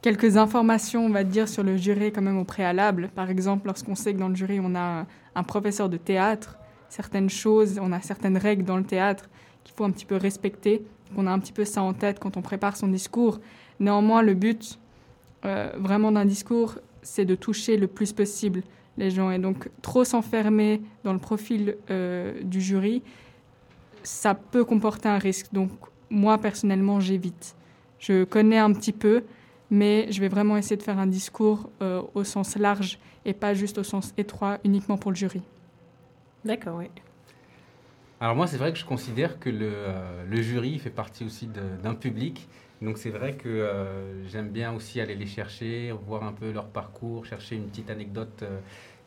[0.00, 3.10] quelques informations, on va dire, sur le jury quand même au préalable.
[3.14, 5.06] Par exemple, lorsqu'on sait que dans le jury, on a
[5.38, 6.58] un professeur de théâtre,
[6.88, 9.28] certaines choses, on a certaines règles dans le théâtre
[9.64, 10.84] qu'il faut un petit peu respecter,
[11.14, 13.38] qu'on a un petit peu ça en tête quand on prépare son discours.
[13.80, 14.78] Néanmoins, le but
[15.44, 18.62] euh, vraiment d'un discours, c'est de toucher le plus possible
[18.96, 19.30] les gens.
[19.30, 23.02] Et donc, trop s'enfermer dans le profil euh, du jury,
[24.02, 25.52] ça peut comporter un risque.
[25.52, 25.70] Donc,
[26.10, 27.54] moi, personnellement, j'évite.
[28.00, 29.22] Je connais un petit peu,
[29.70, 33.54] mais je vais vraiment essayer de faire un discours euh, au sens large et pas
[33.54, 35.42] juste au sens étroit, uniquement pour le jury.
[36.44, 36.86] D'accord, oui.
[38.20, 41.48] Alors moi, c'est vrai que je considère que le, euh, le jury fait partie aussi
[41.82, 42.48] d'un public.
[42.82, 46.68] Donc c'est vrai que euh, j'aime bien aussi aller les chercher, voir un peu leur
[46.68, 48.44] parcours, chercher une petite anecdote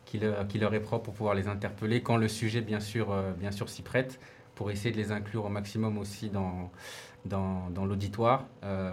[0.04, 3.14] qui, leur, qui, leur, est propre pour pouvoir les interpeller quand le sujet, bien sûr,
[3.38, 4.18] bien sûr s'y prête,
[4.54, 6.70] pour essayer de les inclure au maximum aussi dans,
[7.24, 8.90] dans, l'auditoire, euh,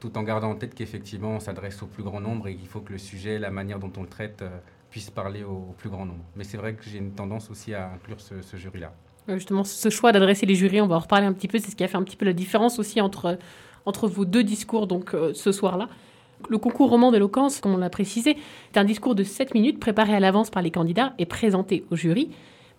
[0.00, 2.80] tout en gardant en tête qu'effectivement on s'adresse au plus grand nombre et qu'il faut
[2.80, 4.48] que le sujet, la manière dont on le traite, euh,
[4.90, 6.24] puisse parler au, plus grand nombre.
[6.34, 8.92] Mais c'est vrai que j'ai une tendance aussi à inclure ce, jury-là.
[9.28, 11.76] Justement, ce choix d'adresser les jurys, on va en reparler un petit peu, c'est ce
[11.76, 13.38] qui a fait un petit peu la différence aussi entre,
[13.86, 15.88] entre vos deux discours donc euh, ce soir-là.
[16.48, 18.36] Le concours roman d'éloquence, comme on l'a précisé,
[18.74, 21.96] est un discours de 7 minutes préparé à l'avance par les candidats et présenté au
[21.96, 22.30] jury.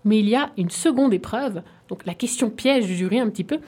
[0.03, 3.43] Mais il y a une seconde épreuve, donc la question piège du jury un petit
[3.43, 3.59] peu,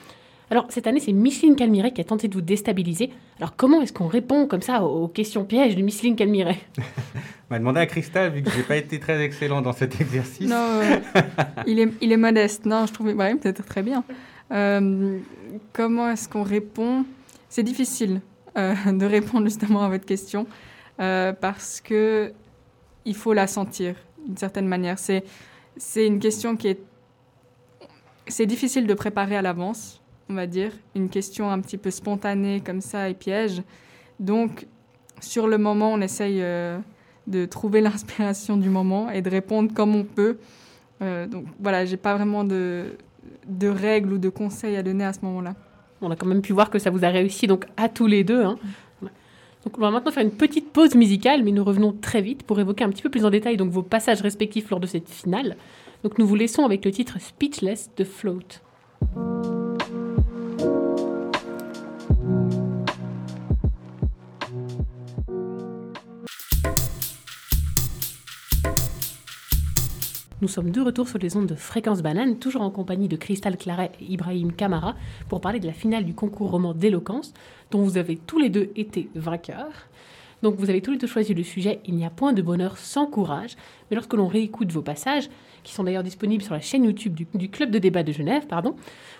[0.50, 3.10] alors, cette année, c'est Micheline Calmiret qui a tenté de vous déstabiliser.
[3.38, 6.58] Alors, comment est-ce qu'on répond comme ça aux questions pièges de Micheline Calmiret?
[6.78, 6.82] On
[7.50, 10.48] m'a demandé à Cristal, vu que je n'ai pas été très excellent dans cet exercice.
[10.48, 10.80] Non,
[11.66, 12.66] il, est, il est modeste.
[12.66, 14.04] Non, je trouvais ouais, peut-être très bien.
[14.52, 15.18] Euh,
[15.72, 17.06] comment est-ce qu'on répond?
[17.48, 18.20] C'est difficile
[18.58, 20.46] euh, de répondre justement à votre question
[21.00, 22.32] euh, parce que
[23.06, 24.98] il faut la sentir d'une certaine manière.
[24.98, 25.24] C'est,
[25.76, 26.80] c'est une question qui est...
[28.26, 32.60] C'est difficile de préparer à l'avance on va dire, une question un petit peu spontanée
[32.64, 33.62] comme ça et piège.
[34.20, 34.66] Donc,
[35.20, 36.78] sur le moment, on essaye euh,
[37.26, 40.38] de trouver l'inspiration du moment et de répondre comme on peut.
[41.02, 42.96] Euh, donc voilà, j'ai pas vraiment de,
[43.46, 45.54] de règles ou de conseils à donner à ce moment-là.
[46.00, 48.24] On a quand même pu voir que ça vous a réussi donc à tous les
[48.24, 48.42] deux.
[48.42, 48.58] Hein.
[49.64, 52.60] Donc on va maintenant faire une petite pause musicale, mais nous revenons très vite pour
[52.60, 55.56] évoquer un petit peu plus en détail donc vos passages respectifs lors de cette finale.
[56.02, 58.60] Donc nous vous laissons avec le titre Speechless de Float.
[70.44, 73.56] Nous sommes de retour sur les ondes de Fréquence Banane, toujours en compagnie de Cristal
[73.56, 74.94] Claret et Ibrahim Kamara,
[75.30, 77.32] pour parler de la finale du concours roman d'éloquence,
[77.70, 79.88] dont vous avez tous les deux été vainqueurs.
[80.42, 82.76] Donc vous avez tous les deux choisi le sujet Il n'y a point de bonheur
[82.76, 83.56] sans courage.
[83.90, 85.30] Mais lorsque l'on réécoute vos passages,
[85.62, 88.46] qui sont d'ailleurs disponibles sur la chaîne YouTube du, du Club de débat de Genève,
[88.46, 88.76] pardon,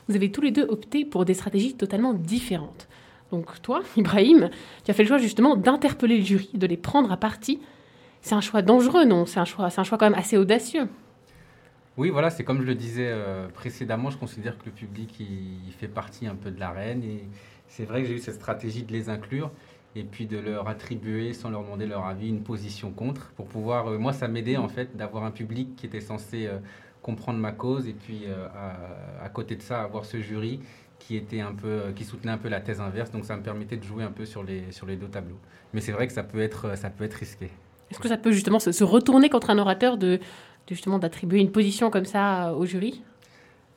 [0.09, 2.87] vous avez tous les deux opté pour des stratégies totalement différentes.
[3.31, 4.51] Donc toi, Ibrahim,
[4.85, 7.61] tu as fait le choix justement d'interpeller le jury, de les prendre à partie.
[8.20, 9.25] C'est un choix dangereux, non?
[9.25, 10.87] C'est un choix, c'est un choix quand même assez audacieux.
[11.97, 15.72] Oui, voilà, c'est comme je le disais euh, précédemment, je considère que le public il,
[15.78, 17.28] fait partie un peu de l'arène et
[17.68, 19.53] c'est vrai que j'ai eu cette stratégie de les inclure
[19.95, 23.86] et puis de leur attribuer, sans leur demander leur avis, une position contre pour pouvoir.
[23.86, 26.59] euh, moi, ça m'aidait en fait d'avoir un public qui était censé euh,
[27.01, 28.24] comprendre ma cause et puis
[28.57, 30.61] à, à côté de ça avoir ce jury
[30.99, 33.12] qui était un peu, qui soutenait un peu la thèse inverse.
[33.12, 35.38] Donc ça me permettait de jouer un peu sur les sur les deux tableaux.
[35.74, 37.51] Mais c'est vrai que ça peut être ça peut être risqué.
[37.90, 40.18] Est-ce que ça peut justement se retourner contre un orateur de,
[40.68, 43.02] justement d'attribuer une position comme ça euh, au jury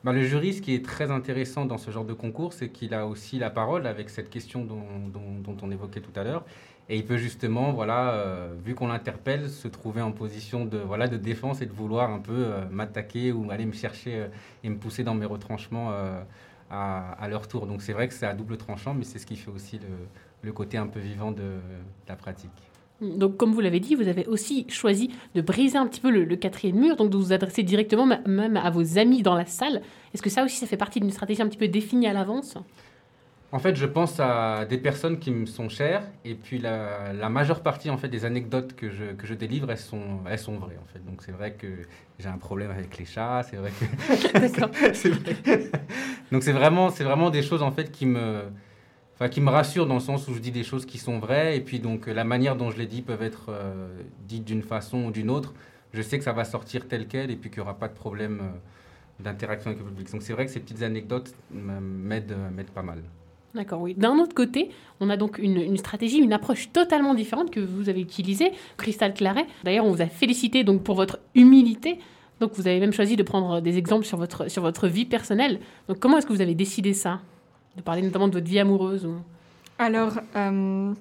[0.04, 2.94] Bah, le jury, ce qui est très intéressant dans ce genre de concours, c'est qu'il
[2.94, 6.44] a aussi la parole avec cette question dont, on évoquait tout à l'heure.
[6.90, 11.06] Et il peut justement, voilà, euh, vu qu'on l'interpelle, se trouver en position de, voilà,
[11.06, 14.28] de défense et de vouloir un peu euh, m'attaquer ou aller me chercher
[14.64, 15.92] et me pousser dans mes retranchements
[16.70, 17.66] à, leur tour.
[17.66, 19.80] Donc c'est vrai que c'est à double tranchant, mais c'est ce qui fait aussi
[20.42, 21.58] le, côté un peu vivant de
[22.08, 22.67] la pratique.
[23.00, 26.24] Donc, comme vous l'avez dit, vous avez aussi choisi de briser un petit peu le,
[26.24, 29.82] le quatrième mur, donc de vous adresser directement même à vos amis dans la salle.
[30.14, 32.56] Est-ce que ça aussi, ça fait partie d'une stratégie un petit peu définie à l'avance?
[33.50, 37.30] En fait, je pense à des personnes qui me sont chères, et puis la, la
[37.30, 40.56] majeure partie en fait des anecdotes que je, que je délivre, elles sont, elles sont
[40.58, 41.02] vraies en fait.
[41.06, 41.66] Donc c'est vrai que
[42.18, 44.38] j'ai un problème avec les chats, c'est vrai que.
[44.38, 44.68] D'accord.
[44.92, 45.70] C'est vrai.
[46.30, 48.42] Donc c'est vraiment, c'est vraiment des choses en fait qui me,
[49.18, 51.56] enfin qui me rassurent dans le sens où je dis des choses qui sont vraies,
[51.56, 53.88] et puis donc la manière dont je les dis peuvent être euh,
[54.28, 55.54] dites d'une façon ou d'une autre.
[55.92, 57.94] Je sais que ça va sortir tel quel, et puis qu'il n'y aura pas de
[57.94, 60.12] problème euh, d'interaction avec le public.
[60.12, 62.36] Donc c'est vrai que ces petites anecdotes m'aident,
[62.74, 63.02] pas mal.
[63.54, 63.94] D'accord, oui.
[63.94, 67.88] D'un autre côté, on a donc une, une stratégie, une approche totalement différente que vous
[67.88, 69.46] avez utilisée, Cristal Claret.
[69.64, 71.98] D'ailleurs, on vous a félicité donc pour votre humilité.
[72.40, 75.58] Donc, vous avez même choisi de prendre des exemples sur votre, sur votre vie personnelle.
[75.88, 77.20] Donc, comment est-ce que vous avez décidé ça?
[77.78, 79.14] De parler notamment de votre vie amoureuse ou...
[79.78, 80.92] Alors, euh,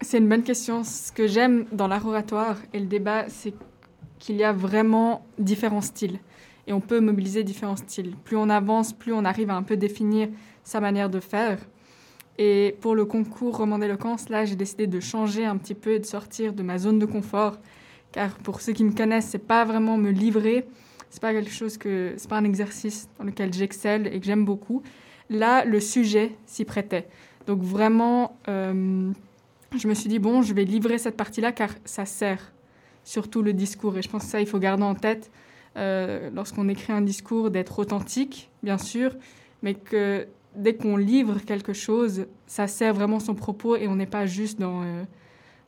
[0.00, 0.84] c'est une bonne question.
[0.84, 3.52] Ce que j'aime dans l'art oratoire et le débat, c'est
[4.20, 6.20] qu'il y a vraiment différents styles.
[6.68, 8.14] Et on peut mobiliser différents styles.
[8.24, 10.28] Plus on avance, plus on arrive à un peu définir
[10.62, 11.58] sa manière de faire.
[12.38, 15.98] Et pour le concours roman d'éloquence, là, j'ai décidé de changer un petit peu et
[15.98, 17.58] de sortir de ma zone de confort.
[18.12, 20.68] Car pour ceux qui me connaissent, c'est pas vraiment me livrer.
[21.10, 24.44] C'est pas quelque chose que, c'est pas un exercice dans lequel j'excelle et que j'aime
[24.44, 24.82] beaucoup.
[25.30, 27.08] Là, le sujet s'y prêtait.
[27.46, 29.10] Donc vraiment, euh,
[29.76, 32.52] je me suis dit, bon, je vais livrer cette partie-là car ça sert
[33.04, 33.96] surtout le discours.
[33.96, 35.30] Et je pense que ça, il faut garder en tête
[35.76, 39.14] euh, lorsqu'on écrit un discours d'être authentique, bien sûr,
[39.62, 44.06] mais que dès qu'on livre quelque chose, ça sert vraiment son propos et on n'est
[44.06, 45.04] pas juste dans, euh,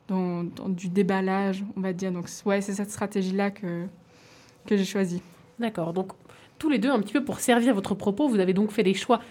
[0.07, 2.11] dans, du déballage, on va dire.
[2.11, 3.85] Donc ouais, c'est cette stratégie-là que,
[4.67, 5.21] que j'ai choisie.
[5.59, 5.93] D'accord.
[5.93, 6.11] Donc,
[6.59, 8.93] tous les deux, un petit peu pour servir votre propos, vous avez donc fait des
[8.93, 9.21] choix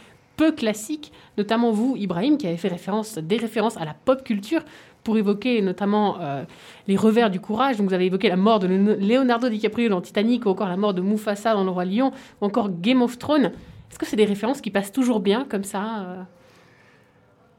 [0.40, 4.62] peu classiques, notamment vous, Ibrahim, qui avez fait référence, des références à la pop culture
[5.04, 6.44] pour évoquer notamment euh,
[6.88, 7.76] les revers du courage.
[7.76, 10.78] Donc, vous avez évoqué la mort de Leon- Leonardo DiCaprio dans Titanic, ou encore la
[10.78, 12.10] mort de Mufasa dans Le Roi Lion,
[12.40, 13.52] ou encore Game of Thrones.
[13.90, 16.22] Est-ce que c'est des références qui passent toujours bien comme ça euh?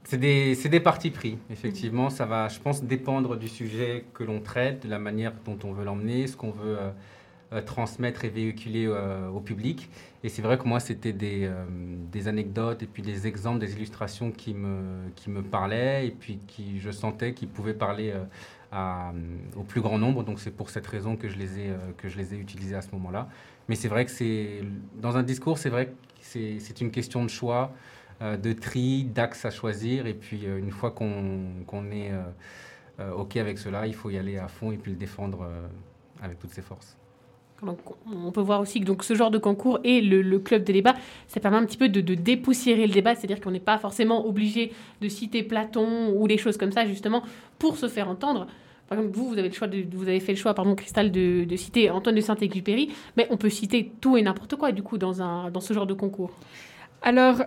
[0.03, 2.09] C'est des, des partis pris, effectivement.
[2.09, 5.71] Ça va, je pense, dépendre du sujet que l'on traite, de la manière dont on
[5.71, 6.89] veut l'emmener, ce qu'on veut euh,
[7.59, 9.89] transmettre et véhiculer euh, au public.
[10.23, 11.65] Et c'est vrai que moi, c'était des, euh,
[12.11, 16.39] des anecdotes et puis des exemples, des illustrations qui me, qui me parlaient et puis
[16.47, 19.11] qui, je sentais qu'ils pouvaient parler euh,
[19.57, 20.23] au plus grand nombre.
[20.23, 22.75] Donc c'est pour cette raison que je les ai, euh, que je les ai utilisés
[22.75, 23.27] à ce moment-là.
[23.67, 24.61] Mais c'est vrai que c'est
[25.01, 25.91] dans un discours, c'est vrai que
[26.21, 27.73] c'est une question de choix
[28.21, 30.05] euh, de tri, d'axes à choisir.
[30.07, 32.21] Et puis, euh, une fois qu'on qu'on est euh,
[32.99, 35.67] euh, OK avec cela, il faut y aller à fond et puis le défendre euh,
[36.21, 36.97] avec toutes ses forces.
[37.63, 40.73] On peut voir aussi que donc, ce genre de concours et le, le club de
[40.73, 40.95] débat,
[41.27, 44.25] ça permet un petit peu de, de dépoussiérer le débat, c'est-à-dire qu'on n'est pas forcément
[44.25, 47.23] obligé de citer Platon ou des choses comme ça, justement,
[47.59, 48.47] pour se faire entendre.
[48.87, 51.11] Par exemple, vous, vous avez, le choix de, vous avez fait le choix, pardon, Cristal,
[51.11, 54.83] de, de citer Antoine de Saint-Exupéry, mais on peut citer tout et n'importe quoi, du
[54.83, 56.31] coup, dans, un, dans ce genre de concours.
[57.01, 57.43] Alors,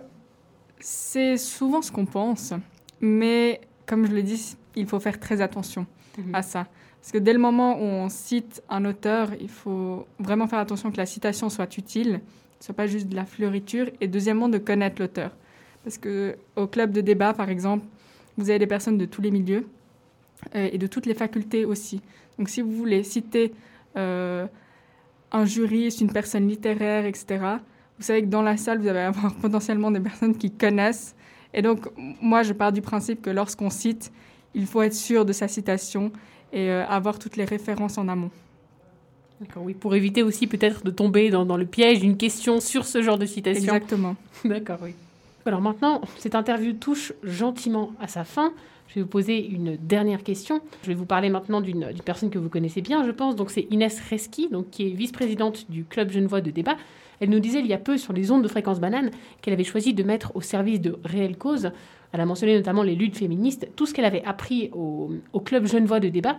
[0.79, 2.53] c'est souvent ce qu'on pense,
[2.99, 5.85] mais comme je le dis, il faut faire très attention
[6.33, 6.67] à ça.
[7.05, 10.89] Parce que dès le moment où on cite un auteur, il faut vraiment faire attention
[10.89, 12.19] que la citation soit utile, ne
[12.59, 15.29] soit pas juste de la fleuriture, et deuxièmement, de connaître l'auteur.
[15.83, 17.85] Parce que au club de débat, par exemple,
[18.39, 19.67] vous avez des personnes de tous les milieux
[20.55, 22.01] euh, et de toutes les facultés aussi.
[22.39, 23.53] Donc si vous voulez citer
[23.97, 24.47] euh,
[25.31, 27.37] un juriste, une personne littéraire, etc.,
[27.99, 31.15] vous savez que dans la salle, vous allez avoir potentiellement des personnes qui connaissent.
[31.53, 31.87] Et donc,
[32.19, 34.11] moi, je pars du principe que lorsqu'on cite,
[34.55, 36.11] il faut être sûr de sa citation
[36.53, 38.31] et euh, avoir toutes les références en amont.
[39.41, 42.85] D'accord, oui, pour éviter aussi peut-être de tomber dans, dans le piège d'une question sur
[42.85, 43.73] ce genre de citation.
[43.73, 44.15] Exactement.
[44.45, 44.93] D'accord, oui.
[45.45, 48.51] Alors maintenant, cette interview touche gentiment à sa fin.
[48.87, 50.61] Je vais vous poser une dernière question.
[50.83, 53.35] Je vais vous parler maintenant d'une d'une personne que vous connaissez bien, je pense.
[53.35, 56.77] Donc c'est Inès Reski, donc qui est vice-présidente du Club Genevois de débat.
[57.19, 59.63] Elle nous disait il y a peu sur les ondes de fréquence banane qu'elle avait
[59.63, 61.71] choisi de mettre au service de réelles causes.
[62.11, 65.67] Elle a mentionné notamment les luttes féministes, tout ce qu'elle avait appris au, au Club
[65.67, 66.37] Genevois de débat.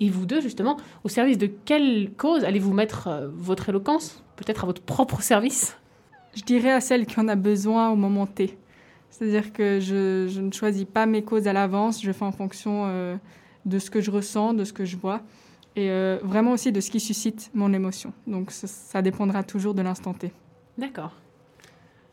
[0.00, 4.64] Et vous deux, justement, au service de quelle cause allez-vous mettre euh, votre éloquence Peut-être
[4.64, 5.76] à votre propre service?
[6.34, 8.56] Je dirais à celle qui en a besoin au moment T.
[9.10, 12.84] C'est-à-dire que je, je ne choisis pas mes causes à l'avance, je fais en fonction
[12.86, 13.16] euh,
[13.66, 15.20] de ce que je ressens, de ce que je vois,
[15.76, 18.12] et euh, vraiment aussi de ce qui suscite mon émotion.
[18.26, 20.32] Donc ça, ça dépendra toujours de l'instant T.
[20.78, 21.12] D'accord.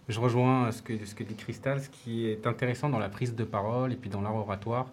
[0.07, 1.81] Je rejoins ce que, dit Christelle.
[1.81, 4.87] Ce qui est intéressant dans la prise de parole et puis dans l'art oratoire,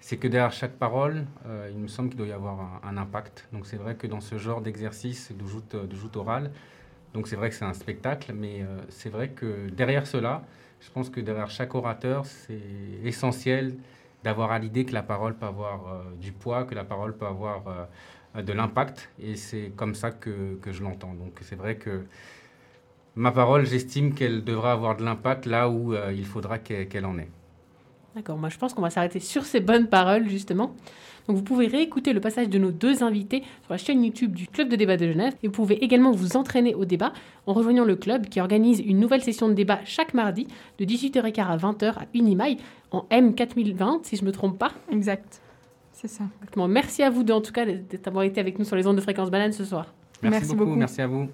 [0.00, 3.48] c'est que derrière chaque parole, euh, il me semble qu'il doit y avoir un, impact.
[3.52, 6.50] Donc c'est vrai que dans ce genre d'exercice de joute, orale,
[7.12, 10.42] donc c'est vrai que c'est un spectacle, mais euh, c'est vrai que derrière cela,
[10.80, 12.60] je pense que derrière chaque orateur, c'est
[13.04, 13.76] essentiel
[14.24, 17.26] d'avoir à l'idée que la parole peut avoir euh, du poids, que la parole peut
[17.26, 17.88] avoir
[18.34, 21.14] de l'impact, et c'est comme ça que, que je l'entends.
[21.14, 22.04] Donc c'est vrai que
[23.16, 27.18] ma parole, j'estime qu'elle devra avoir de l'impact là où euh, il faudra qu'elle en
[27.18, 27.28] ait.
[28.14, 30.74] D'accord, moi je pense qu'on va s'arrêter sur ces bonnes paroles justement.
[31.26, 34.46] Donc vous pouvez réécouter le passage de nos deux invités sur la chaîne YouTube du
[34.46, 37.12] Club de débat de Genève et vous pouvez également vous entraîner au débat
[37.46, 40.46] en rejoignant le club qui organise une nouvelle session de débat chaque mardi
[40.78, 42.58] de 18h15 à 20h à Unimail
[42.92, 44.70] en M4020 si je ne me trompe pas.
[44.90, 45.42] Exact,
[45.92, 46.24] c'est ça.
[46.36, 46.68] Exactement.
[46.68, 47.66] Merci à vous deux en tout cas
[48.04, 49.92] d'avoir été avec nous sur les ondes de fréquence banane ce soir.
[50.22, 50.78] Merci, Merci beaucoup, beaucoup.
[50.78, 51.28] merci à vous.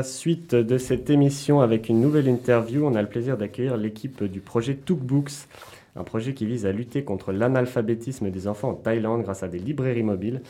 [0.00, 2.86] La suite de cette émission avec une nouvelle interview.
[2.86, 5.46] On a le plaisir d'accueillir l'équipe du projet Tookbooks,
[5.94, 9.58] un projet qui vise à lutter contre l'analphabétisme des enfants en Thaïlande grâce à des
[9.58, 10.40] librairies mobiles.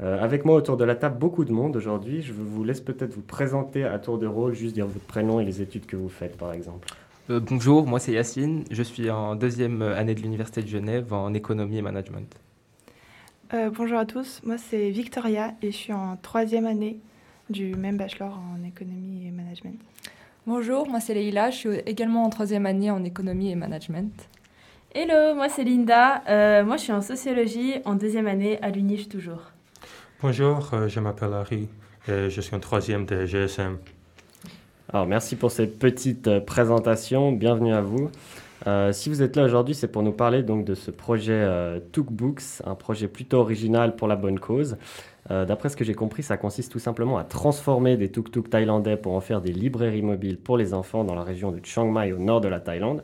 [0.00, 2.20] Euh, avec moi autour de la table, beaucoup de monde aujourd'hui.
[2.20, 5.44] Je vous laisse peut-être vous présenter à tour de rôle, juste dire votre prénom et
[5.44, 6.88] les études que vous faites par exemple.
[7.30, 11.32] Euh, bonjour, moi c'est Yacine, je suis en deuxième année de l'Université de Genève en
[11.32, 12.34] économie et management.
[13.54, 16.98] Euh, bonjour à tous, moi c'est Victoria et je suis en troisième année
[17.50, 19.78] du même bachelor en économie et management.
[20.46, 24.28] Bonjour, moi c'est Leïla, je suis également en troisième année en économie et management.
[24.94, 26.22] Hello, moi c'est Linda.
[26.28, 29.50] Euh, moi je suis en sociologie en deuxième année à l'UNIF toujours.
[30.22, 31.68] Bonjour, euh, je m'appelle Harry
[32.08, 33.78] et je suis en troisième de GSM.
[34.92, 38.10] Alors merci pour cette petite euh, présentation, bienvenue à vous.
[38.66, 41.80] Euh, si vous êtes là aujourd'hui, c'est pour nous parler donc de ce projet euh,
[41.92, 44.76] Tookbooks, un projet plutôt original pour la bonne cause.
[45.30, 48.96] Euh, D'après ce que j'ai compris, ça consiste tout simplement à transformer des tuk-tuk thaïlandais
[48.96, 52.12] pour en faire des librairies mobiles pour les enfants dans la région de Chiang Mai
[52.12, 53.02] au nord de la Thaïlande.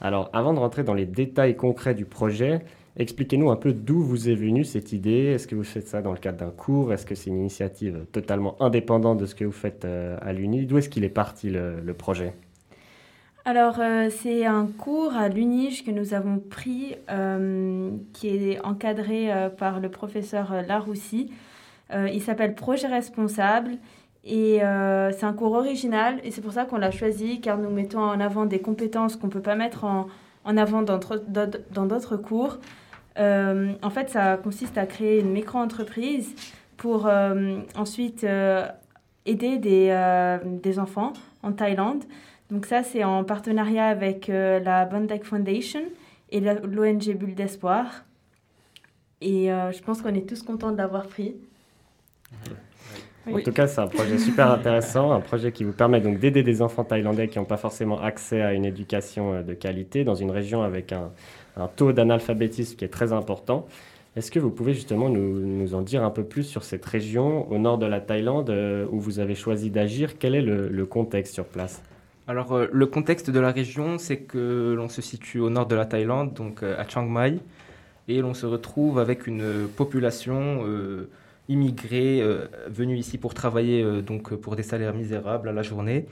[0.00, 2.60] Alors avant de rentrer dans les détails concrets du projet,
[2.96, 5.32] expliquez-nous un peu d'où vous est venue cette idée.
[5.34, 6.92] Est-ce que vous faites ça dans le cadre d'un cours?
[6.92, 10.64] Est-ce que c'est une initiative totalement indépendante de ce que vous faites euh, à l'Uni?
[10.64, 12.32] D'où est-ce qu'il est parti le, le projet?
[13.44, 16.96] Alors euh, c'est un cours à l'UNIF que nous avons pris
[18.14, 21.30] qui est encadré par le professeur Laroussi.
[21.92, 23.72] Euh, il s'appelle Projet responsable
[24.24, 27.70] et euh, c'est un cours original et c'est pour ça qu'on l'a choisi car nous
[27.70, 30.06] mettons en avant des compétences qu'on ne peut pas mettre en,
[30.44, 32.58] en avant dans d'autres- cours.
[33.18, 36.34] Euh, en fait, ça consiste à créer une micro-entreprise
[36.76, 37.10] pour
[37.74, 38.24] ensuite
[39.26, 41.12] aider des, des enfants
[41.42, 42.04] en Thaïlande.
[42.50, 45.80] Donc ça, c'est en partenariat avec la Bandai Foundation
[46.30, 48.04] et l'ONG Bulle d'Espoir.
[49.20, 51.34] Et je pense qu'on est tous contents de l'avoir pris.
[53.30, 56.42] En tout cas, c'est un projet super intéressant, un projet qui vous permet donc d'aider
[56.42, 60.14] des enfants thaïlandais qui n'ont pas forcément accès à une éducation euh, de qualité dans
[60.14, 61.10] une région avec un,
[61.56, 63.66] un taux d'analphabétisme qui est très important.
[64.16, 67.50] Est-ce que vous pouvez justement nous, nous en dire un peu plus sur cette région
[67.52, 70.18] au nord de la Thaïlande euh, où vous avez choisi d'agir?
[70.18, 71.82] Quel est le, le contexte sur place?
[72.26, 75.76] Alors euh, le contexte de la région, c'est que l'on se situe au nord de
[75.76, 77.38] la Thaïlande, donc euh, à Chiang Mai,
[78.08, 81.08] et l'on se retrouve avec une population euh,
[81.48, 82.22] immigrés
[82.68, 86.06] venus ici pour travailler donc pour des salaires misérables à la journée.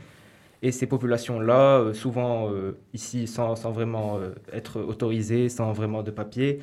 [0.62, 2.51] Et ces populations-là, souvent
[2.95, 4.18] ici sans, vraiment
[4.53, 6.61] être autorisées, sans vraiment de papier,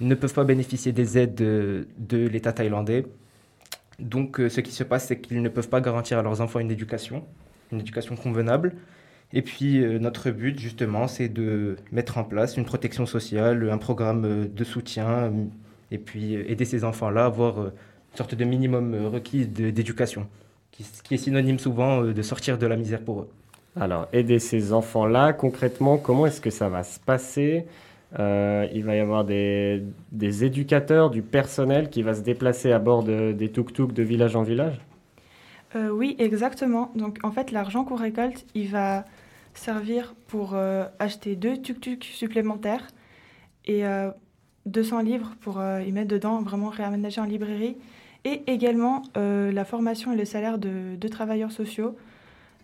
[0.00, 1.86] ne peuvent pas bénéficier des aides de,
[2.26, 3.06] l'État thaïlandais.
[3.98, 6.70] Donc ce qui se passe, c'est qu'ils ne peuvent pas garantir à leurs enfants une
[6.70, 7.24] éducation,
[7.72, 8.74] une éducation convenable.
[9.32, 13.78] Et puis euh, notre but justement, c'est de mettre en place une protection sociale, un
[13.78, 15.30] programme euh, de soutien, euh,
[15.92, 17.72] et puis aider ces enfants-là à avoir
[18.12, 20.26] une sorte de minimum requis d'éducation,
[20.70, 23.28] qui, qui, est synonyme souvent de sortir de la misère pour eux.
[23.80, 27.66] Alors, aider ces enfants-là, concrètement, comment est-ce que ça va se passer?
[28.18, 33.04] Il va y avoir des, des, éducateurs, du personnel qui va se déplacer à bord
[33.04, 34.80] de, des tuk-tuk de village en village?
[35.76, 36.90] Oui, exactement.
[36.96, 39.04] Donc, en fait, l'argent qu'on récolte, il va
[39.54, 42.86] servir pour euh, acheter deux tuk-tuk supplémentaires
[43.66, 43.82] et
[44.66, 47.76] 200 euh, livres pour euh, y mettre dedans, vraiment réaménager en librairie.
[48.24, 51.96] Et également la formation et le salaire de travailleurs sociaux,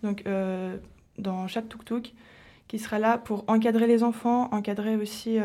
[0.03, 0.23] donc
[1.19, 2.13] dans chaque tuk-tuk,
[2.69, 5.39] qui sera là pour encadrer les enfants, encadrer aussi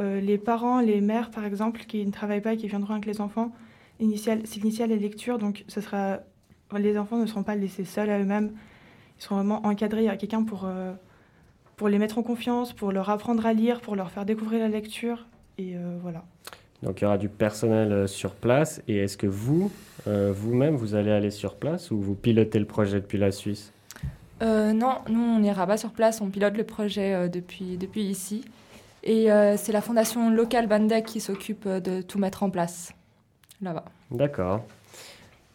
[0.00, 3.20] les parents, les mères par exemple, qui ne travaillent pas et qui viendront avec les
[3.20, 3.52] enfants.
[4.00, 6.18] Initial, initial les lectures, donc ce sera,
[6.76, 8.50] les enfants ne seront pas laissés seuls à eux-mêmes
[9.18, 10.02] ils sont vraiment encadrés.
[10.02, 10.92] Il y a quelqu'un pour, euh,
[11.76, 14.68] pour les mettre en confiance, pour leur apprendre à lire, pour leur faire découvrir la
[14.68, 15.26] lecture.
[15.58, 16.24] Et euh, voilà.
[16.84, 18.80] Donc il y aura du personnel euh, sur place.
[18.86, 19.72] Et est-ce que vous,
[20.06, 23.72] vous-même, vous allez aller sur place ou vous pilotez le projet depuis la Suisse?
[24.42, 26.20] Non, nous, on n'ira pas sur place.
[26.20, 28.44] On pilote le projet depuis, depuis ici.
[29.02, 32.92] Et c'est la fondation locale Bandek qui s'occupe de tout mettre en place
[33.62, 33.86] là-bas.
[34.10, 34.66] D'accord.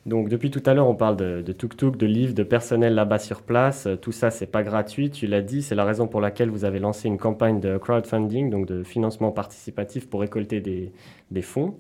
[0.06, 3.42] Donc depuis tout à l'heure, on parle de tuk-tuk, de, livres, de personnel là-bas sur
[3.42, 3.86] place.
[3.86, 5.12] Euh, tout ça, c'est pas gratuit.
[5.12, 8.50] Tu l'as dit, c'est la raison pour laquelle vous avez lancé une campagne de crowdfunding,
[8.50, 11.76] donc de financement participatif pour récolter des, fonds.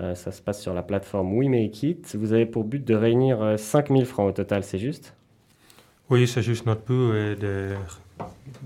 [0.00, 1.48] Euh, ça se passe sur la plateforme We.
[2.14, 5.14] Vous avez pour but de réunir 5000 euh, francs au total, c'est juste?
[6.10, 7.70] Oui, c'est juste notre but de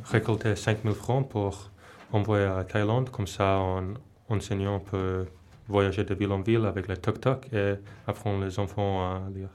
[0.04, 1.70] récolter 5000 francs pour
[2.12, 3.10] envoyer à Thaïlande.
[3.10, 3.84] Comme ça, en
[4.28, 5.24] enseignant peut
[5.68, 7.74] voyager de ville en ville avec les tuk-tuk et
[8.06, 9.50] apprendre les enfants à lire.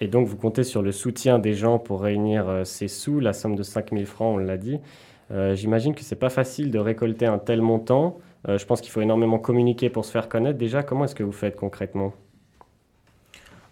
[0.00, 3.32] Et donc, vous comptez sur le soutien des gens pour réunir euh, ces sous, la
[3.32, 4.78] somme de 5000 francs, on l'a dit.
[5.30, 8.18] Euh, j'imagine que c'est pas facile de récolter un tel montant.
[8.48, 10.58] Euh, je pense qu'il faut énormément communiquer pour se faire connaître.
[10.58, 12.12] Déjà, comment est-ce que vous faites concrètement?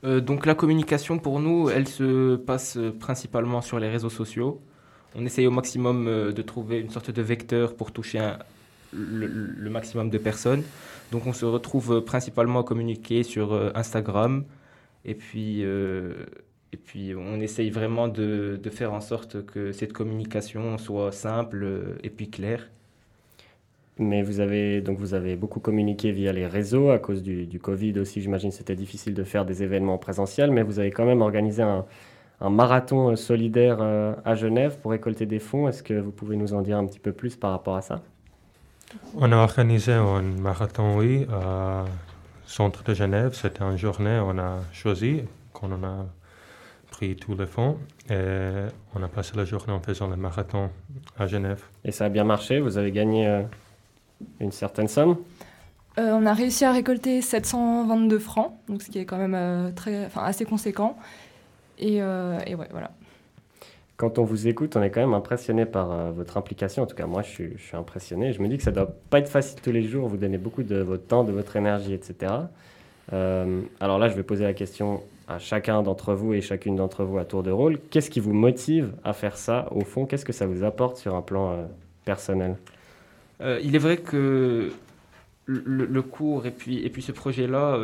[0.02, 4.60] Donc, la communication pour nous, elle se passe principalement sur les réseaux sociaux.
[5.14, 8.18] On essaye au maximum de trouver une sorte de vecteur pour toucher
[8.94, 10.62] le, maximum de personnes.
[11.12, 14.44] Donc on se retrouve principalement à communiquer sur euh, Instagram
[15.04, 16.14] et puis, euh,
[16.72, 21.66] et puis on essaye vraiment de, de, faire en sorte que cette communication soit simple
[22.02, 22.70] et puis claire.
[23.98, 27.60] Mais vous avez, donc vous avez beaucoup communiqué via les réseaux à cause du, du
[27.60, 31.20] Covid aussi, j'imagine c'était difficile de faire des événements présentiels, mais vous avez quand même
[31.20, 31.84] organisé un,
[32.40, 35.68] un marathon solidaire euh, à Genève pour récolter des fonds.
[35.68, 38.02] Est-ce que vous pouvez nous en dire un petit peu plus par rapport à ça?
[39.16, 41.84] On a organisé un marathon, oui, au
[42.46, 43.34] centre de Genève.
[43.34, 45.22] C'était une journée, on a choisi,
[45.52, 46.06] qu'on on a
[46.90, 47.78] pris tous les fonds
[48.08, 50.70] et on a passé la journée en faisant le marathon
[51.18, 51.62] à Genève.
[51.84, 53.42] Et ça a bien marché Vous avez gagné euh,
[54.40, 55.16] une certaine somme?
[55.98, 59.70] Euh, On a réussi à récolter 722 francs, donc ce qui est quand même euh,
[59.72, 60.96] très, assez conséquent.
[61.78, 62.92] Et, et ouais, voilà
[63.96, 66.82] quand on vous écoute, on est quand même impressionné par euh, votre implication.
[66.82, 68.32] En tout cas, moi, je suis, je impressionné.
[68.32, 70.08] Je me dis que ça ne doit pas être facile tous les jours.
[70.08, 72.32] Vous donnez beaucoup de votre temps, de votre énergie, etc.
[73.12, 77.04] Euh, alors là, je vais poser la question à chacun d'entre vous et chacune d'entre
[77.04, 77.78] vous à tour de rôle.
[77.90, 80.06] Qu'est-ce qui vous motive à faire ça au fond?
[80.06, 81.64] Qu'est-ce que ça vous apporte sur un plan euh,
[82.04, 82.56] personnel?
[83.62, 84.72] Il est vrai que
[85.44, 87.78] le, le, cours et puis, et puis ce projet-là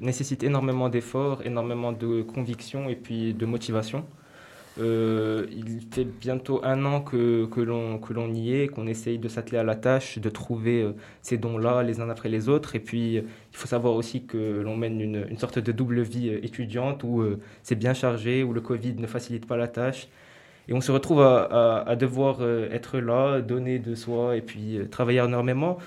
[0.00, 4.04] nécessite énormément d'efforts, énormément de conviction et puis de motivation.
[4.80, 9.58] Euh, il fait bientôt un an que, que l'on y est, qu'on essaye de s'atteler
[9.58, 12.74] à la tâche, de trouver euh, ces dons-là les uns après les autres.
[12.74, 13.22] Et puis, euh,
[13.52, 17.24] il faut savoir aussi que l'on mène une, une, sorte de double vie étudiante où
[17.62, 20.08] c'est bien chargé, où le Covid ne facilite pas la tâche.
[20.66, 25.20] Et on se retrouve à, à devoir être là, donner de soi et puis travailler
[25.20, 25.78] énormément.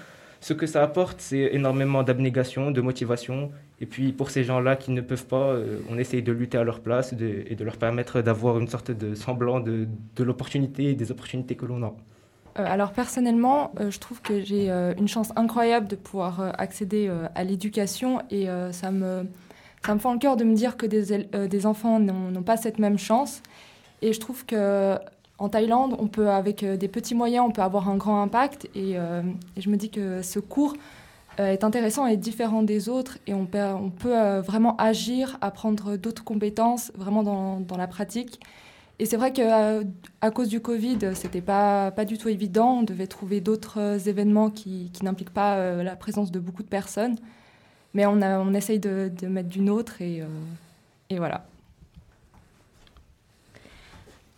[0.47, 4.91] Ce que ça apporte, c'est énormément d'abnégation, de motivation et puis pour ces gens-là qui
[4.91, 8.21] ne peuvent pas, euh, on essaye de lutter à leur place et de leur permettre
[8.21, 11.87] d'avoir une sorte de semblant de, l'opportunité et des opportunités que l'on a.
[11.87, 17.43] Euh, alors personnellement, euh, je trouve que j'ai une chance incroyable de pouvoir accéder à
[17.43, 19.25] l'éducation et ça, me,
[19.85, 22.79] ça me fend le cœur de me dire que des, des enfants n'ont pas cette
[22.79, 23.43] même chance.
[24.01, 24.97] Et je trouve que
[25.38, 28.67] en Thaïlande, on peut avec des petits moyens, on peut avoir un grand impact.
[28.75, 30.73] Et, et je me dis que ce cours
[31.39, 33.59] euh, est intéressant et différent des autres et on peut,
[34.05, 38.39] euh, vraiment agir, apprendre d'autres compétences vraiment dans, la pratique.
[38.97, 39.81] Et c'est vrai qu'à
[40.21, 42.79] à cause du Covid, c'était pas, pas du tout évident.
[42.79, 47.17] On devait trouver d'autres événements qui, n'impliquent pas la présence de beaucoup de personnes.
[47.93, 50.23] Mais on, essaye de, mettre du nôtre et,
[51.11, 51.45] et voilà.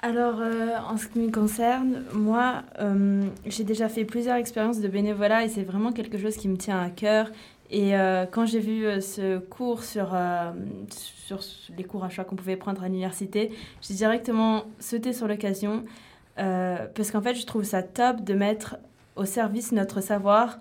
[0.01, 4.87] Alors, euh, en ce qui me concerne, moi, euh, j'ai déjà fait plusieurs expériences de
[4.87, 7.29] bénévolat et c'est vraiment quelque chose qui me tient à cœur.
[7.69, 10.17] Et euh, quand j'ai vu ce cours sur,
[10.89, 11.39] sur
[11.77, 15.83] les cours à choix qu'on pouvait prendre à l'université, j'ai directement sauté sur l'occasion
[16.37, 18.77] parce qu'en fait, je trouve ça top de mettre
[19.17, 20.59] au service notre savoir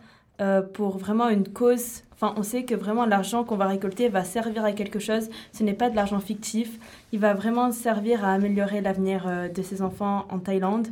[0.73, 4.65] pour vraiment une cause Enfin, on sait que vraiment l'argent qu'on va récolter va servir
[4.65, 5.31] à quelque chose.
[5.53, 6.81] Ce n'est pas de l'argent fictif.
[7.13, 10.89] Il va vraiment servir à améliorer l'avenir euh, de ces enfants en Thaïlande.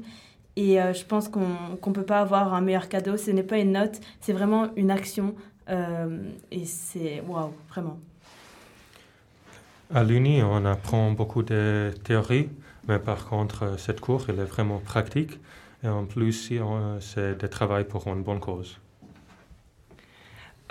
[0.55, 3.17] Et euh, je pense qu'on ne peut pas avoir un meilleur cadeau.
[3.17, 5.35] Ce n'est pas une note, c'est vraiment une action.
[5.69, 7.99] Euh, et c'est waouh, vraiment.
[9.93, 12.51] À l'Uni, on apprend beaucoup de théories,
[12.87, 15.41] mais par contre, cette cours, elle est vraiment pratique.
[15.83, 16.53] Et en plus,
[17.01, 18.79] c'est de travail pour une bonne cause.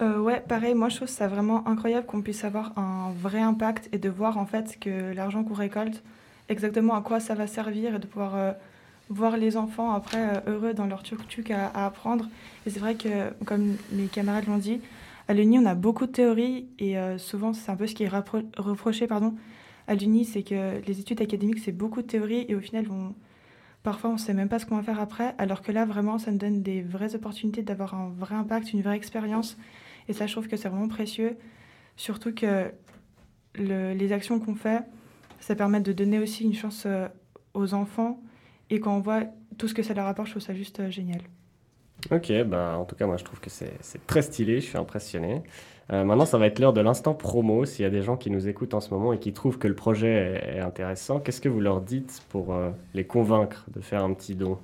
[0.02, 3.88] Euh, ouais, pareil, moi je trouve ça vraiment incroyable qu'on puisse avoir un vrai impact
[3.93, 6.04] et de voir en fait que l'argent qu'on récolte,
[6.50, 8.52] exactement à quoi ça va servir et de pouvoir euh,
[9.10, 12.28] voir les enfants après euh, heureux dans leur tuk-tuk à, apprendre.
[12.66, 14.82] Et c'est vrai que, comme mes camarades l'ont dit,
[15.30, 18.10] à l'Uni on a beaucoup de théories et souvent c'est un peu ce qui est
[18.58, 19.34] reproché pardon,
[19.88, 22.86] à l'Uni, c'est que les études académiques c'est beaucoup de théories et au final
[23.82, 26.20] parfois on ne sait même pas ce qu'on va faire après, alors que là vraiment
[26.20, 29.58] ça nous donne des vraies opportunités d'avoir un vrai impact, une vraie expérience
[30.08, 31.38] et ça, je trouve que c'est vraiment précieux.
[31.95, 32.72] Surtout que
[33.58, 34.84] les actions qu'on fait,
[35.39, 37.08] ça permet de donner aussi une chance euh,
[37.53, 38.20] aux enfants.
[38.70, 39.24] Et quand on voit
[39.58, 41.22] tout ce que ça leur apporte, je trouve ça juste euh, génial.
[42.12, 45.43] Ok, bah, en tout cas, moi je trouve que c'est très stylé, je suis impressionné.
[45.91, 47.66] Euh, maintenant, ça va être l'heure de l'instant promo.
[47.66, 49.68] S'il y a des gens qui nous écoutent en ce moment et qui trouvent que
[49.68, 52.56] le projet est, intéressant, qu'est-ce que vous leur dites pour
[52.93, 54.58] les convaincre de faire un petit don?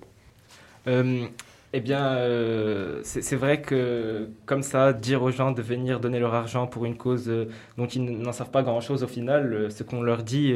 [1.74, 6.34] Eh bien, euh, c'est vrai que comme ça, dire aux gens de venir donner leur
[6.34, 7.48] argent pour une cause euh,
[7.78, 10.54] dont ils n'en savent pas grand-chose au final, euh, ce qu'on leur dit,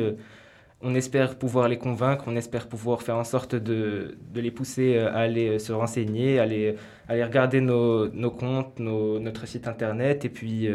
[0.81, 5.19] on espère pouvoir les convaincre, on espère pouvoir faire en sorte de, les pousser à
[5.19, 6.75] aller se renseigner, à aller,
[7.07, 10.25] aller regarder nos, comptes, notre site internet.
[10.25, 10.67] Et puis,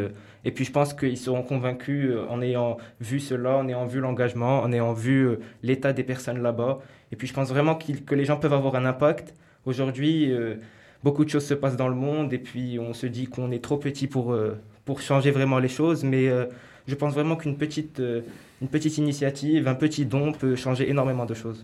[0.43, 4.61] et puis je pense qu'ils seront convaincus en ayant vu cela, en ayant vu l'engagement,
[4.61, 6.79] en ayant vu l'état des personnes là-bas.
[7.11, 9.35] Et puis je pense vraiment que les gens peuvent avoir un impact.
[9.65, 10.55] Aujourd'hui, euh,
[11.03, 13.63] beaucoup de choses se passent dans le monde et puis on se dit qu'on est
[13.63, 16.03] trop petit pour, euh, pour changer vraiment les choses.
[16.03, 16.45] Mais euh,
[16.87, 18.01] je pense vraiment qu'une petite,
[18.61, 21.63] une petite initiative, un petit don peut changer énormément de choses.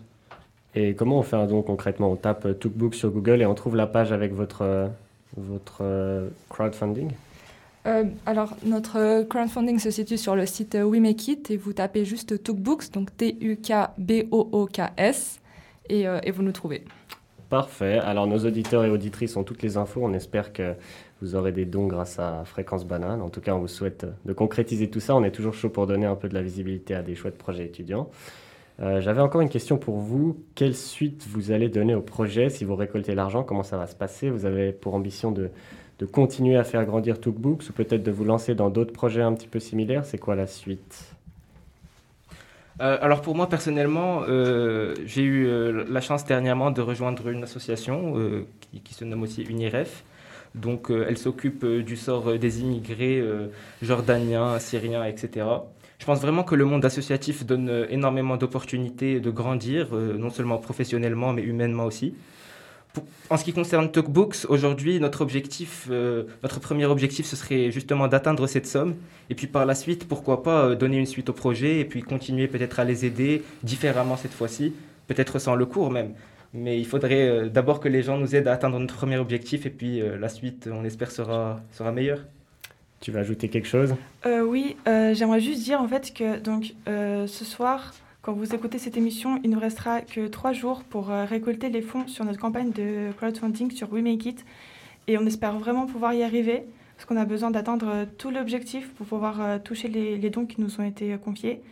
[0.74, 2.12] Et comment on fait un don concrètement?
[2.12, 4.90] On tape Tookbook sur Google et on trouve la page avec votre,
[5.36, 5.82] votre
[6.48, 7.10] crowdfunding?
[8.26, 12.42] Alors, notre crowdfunding se situe sur le site We Make It et vous tapez juste
[12.42, 13.80] Tookbooks, donc T-U-K-B-O-O-K-S,
[15.88, 16.84] et, et vous nous trouvez.
[17.48, 17.98] Parfait.
[17.98, 20.00] Alors, nos auditeurs et auditrices ont toutes les infos.
[20.04, 20.74] On espère que
[21.22, 23.22] vous aurez des dons grâce à Fréquence Banane.
[23.22, 25.16] En tout cas, on vous souhaite de concrétiser tout ça.
[25.16, 27.64] On est toujours chaud pour donner un peu de la visibilité à des chouettes projets
[27.64, 28.10] étudiants.
[28.80, 30.44] Euh, j'avais encore une question pour vous.
[30.54, 33.42] Quelle suite vous allez donner au projet si vous récoltez l'argent?
[33.44, 34.28] Comment ça va se passer?
[34.28, 35.48] Vous avez pour ambition de,
[35.98, 39.32] de continuer à faire grandir Tookbooks ou peut-être de vous lancer dans d'autres projets un
[39.32, 40.04] petit peu similaires?
[40.04, 41.17] C'est quoi la suite?
[42.80, 47.42] Euh, alors pour moi personnellement, euh, j'ai eu euh, la chance dernièrement de rejoindre une
[47.42, 48.14] association
[48.84, 50.04] qui, se nomme aussi UNIREF.
[50.54, 53.22] Donc elle s'occupe du sort des immigrés
[53.82, 55.46] jordaniens, syriens, etc.
[55.98, 61.32] Je pense vraiment que le monde associatif donne énormément d'opportunités de grandir, non seulement professionnellement
[61.32, 62.14] mais humainement aussi
[63.30, 68.08] en ce qui concerne Talkbooks, aujourd'hui, notre objectif, euh, notre premier objectif, ce serait justement
[68.08, 68.94] d'atteindre cette somme.
[69.28, 72.02] Et puis par la suite, pourquoi pas euh, donner une suite au projet et puis
[72.02, 74.72] continuer peut-être à les aider différemment cette fois-ci,
[75.06, 76.14] peut-être sans le cours même.
[76.54, 79.66] Mais il faudrait euh, d'abord que les gens nous aident à atteindre notre premier objectif
[79.66, 82.24] et puis la suite, on espère, sera, sera meilleure.
[83.00, 83.94] Tu vas ajouter quelque chose?
[84.26, 87.94] Oui, j'aimerais juste dire en fait que donc ce soir,
[88.28, 91.70] quand vous écoutez cette émission, il ne nous restera que trois jours pour euh, récolter
[91.70, 94.44] les fonds sur notre campagne de crowdfunding sur We Make It.
[95.06, 98.92] Et on espère vraiment pouvoir y arriver, parce qu'on a besoin d'atteindre euh, tout l'objectif
[98.96, 101.62] pour pouvoir euh, toucher les, dons qui nous ont été confiés.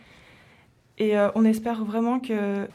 [0.96, 2.66] Et on espère vraiment que,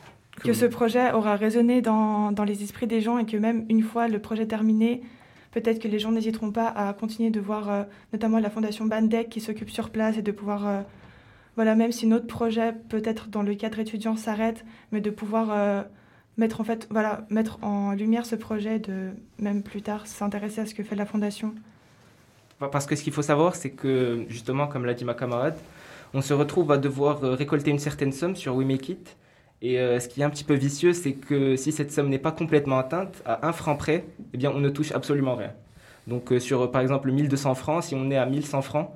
[0.44, 3.82] que ce projet aura résonné dans, dans, les esprits des gens et que même une
[3.82, 5.02] fois le projet terminé,
[5.50, 9.42] peut-être que les gens n'hésiteront pas à continuer de voir notamment la fondation Bandec qui
[9.42, 10.84] s'occupe sur place et de pouvoir
[11.56, 15.84] voilà, même si notre projet, peut-être dans le cadre étudiant, s'arrête, mais de pouvoir euh,
[16.38, 20.66] mettre, en fait, voilà, mettre en lumière ce projet, de même plus tard s'intéresser à
[20.66, 21.54] ce que fait la Fondation.
[22.72, 25.58] Parce que ce qu'il faut savoir, c'est que, justement, comme l'a dit ma camarade,
[26.14, 29.18] on se retrouve à devoir euh, récolter une certaine somme sur We Make It.
[29.62, 32.20] Et euh, ce qui est un petit peu vicieux, c'est que si cette somme n'est
[32.20, 35.52] pas complètement atteinte, à un franc près, eh bien, on ne touche absolument rien.
[36.08, 38.92] Donc, sur, par exemple, 1200 francs, si on est à 1100 francs,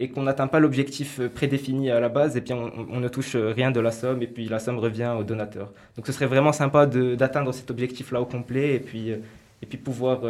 [0.00, 3.36] et qu'on n'atteint pas l'objectif prédéfini à la base, et eh bien on, ne touche
[3.36, 5.70] rien de la somme et puis la somme revient au donateur.
[5.96, 10.22] Donc ce serait vraiment sympa d'atteindre cet objectif-là au complet et puis, et puis pouvoir,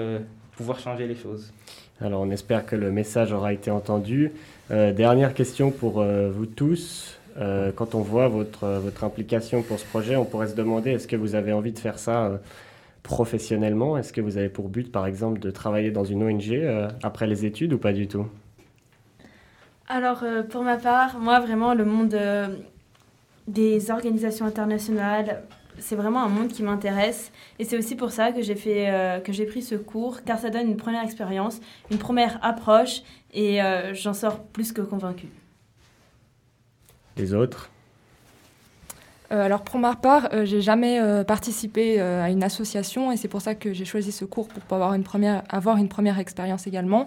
[0.57, 1.53] pouvoir changer les choses.
[2.01, 4.33] Alors on espère que le message aura été entendu.
[4.71, 7.18] Euh, dernière question pour euh, vous tous.
[7.39, 11.07] Euh, quand on voit votre, votre implication pour ce projet, on pourrait se demander est-ce
[11.07, 12.41] que vous avez envie de faire ça
[13.03, 13.99] professionnellement?
[13.99, 16.53] Est-ce que vous avez pour but, par exemple, de travailler dans une ONG
[17.03, 18.27] après les études ou pas du tout?
[19.93, 22.16] Alors, pour ma part, moi, vraiment, le monde
[23.49, 25.43] des organisations internationales,
[25.80, 29.18] c'est vraiment un monde qui m'intéresse et c'est aussi pour ça que j'ai fait euh,
[29.18, 31.61] que j'ai pris ce cours car ça donne une première expérience,
[31.91, 35.28] une première approche et euh, j'en sors plus que convaincue.
[37.16, 37.70] Les autres?
[39.32, 43.55] Euh, alors pour ma part, j'ai jamais participé à une association et c'est pour ça
[43.55, 47.07] que j'ai choisi ce cours pour avoir une première, avoir une première expérience également.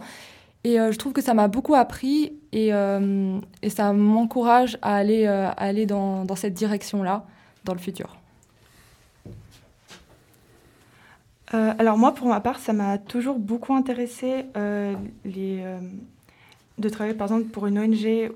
[0.63, 5.49] Et je trouve que ça m'a beaucoup appris et, et ça m'encourage à aller, à
[5.49, 7.25] aller dans, cette direction-là
[7.65, 8.17] dans le futur.
[11.53, 14.95] Euh, alors moi, pour ma part, ça m'a toujours beaucoup intéressé euh,
[15.27, 15.79] euh,
[16.79, 18.31] de travailler par exemple pour une ONG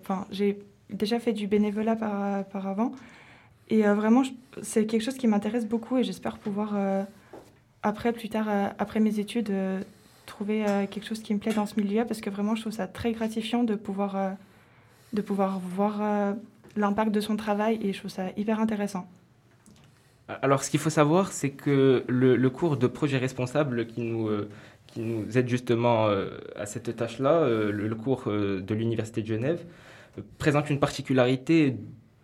[0.00, 0.60] enfin j'ai
[0.90, 2.92] déjà fait du bénévolat par, par avant
[3.68, 4.22] et vraiment
[4.62, 6.74] c'est quelque chose qui m'intéresse beaucoup et j'espère pouvoir
[7.82, 8.46] après plus tard
[8.78, 9.52] après mes études
[10.30, 12.86] trouver quelque chose qui me plaît dans ce milieu parce que vraiment je trouve ça
[12.86, 14.36] très gratifiant de pouvoir
[15.12, 16.36] de pouvoir voir
[16.76, 19.06] l'impact de son travail et je trouve ça hyper intéressant.
[20.42, 24.48] Alors, ce qu'il faut savoir, c'est que le, cours de projet responsable qui nous, euh,
[24.86, 29.64] qui nous aide justement euh, à cette tâche-là, euh, le, cours de l'Université de Genève,
[30.38, 31.76] présente une particularité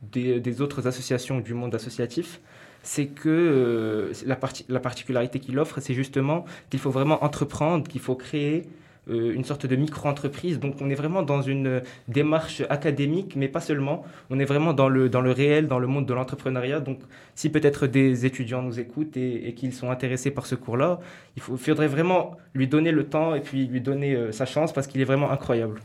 [0.02, 2.40] des, autres associations du monde associatif.
[2.88, 8.14] C'est que la, la particularité qu'il offre, c'est justement qu'il faut vraiment entreprendre, qu'il faut
[8.14, 8.62] créer,
[9.08, 10.58] euh, une sorte de micro-entreprise.
[10.58, 14.04] Donc on est vraiment dans une démarche académique, mais pas seulement.
[14.30, 16.80] On est vraiment dans le, dans le réel, dans le monde de l'entrepreneuriat.
[16.80, 16.98] Donc
[17.36, 20.98] si peut-être des étudiants nous écoutent et, qu'ils sont intéressés par ce cours-là,
[21.36, 24.88] il faudrait vraiment lui donner le temps et puis lui donner euh, sa chance parce
[24.88, 25.80] qu'il est vraiment incroyable.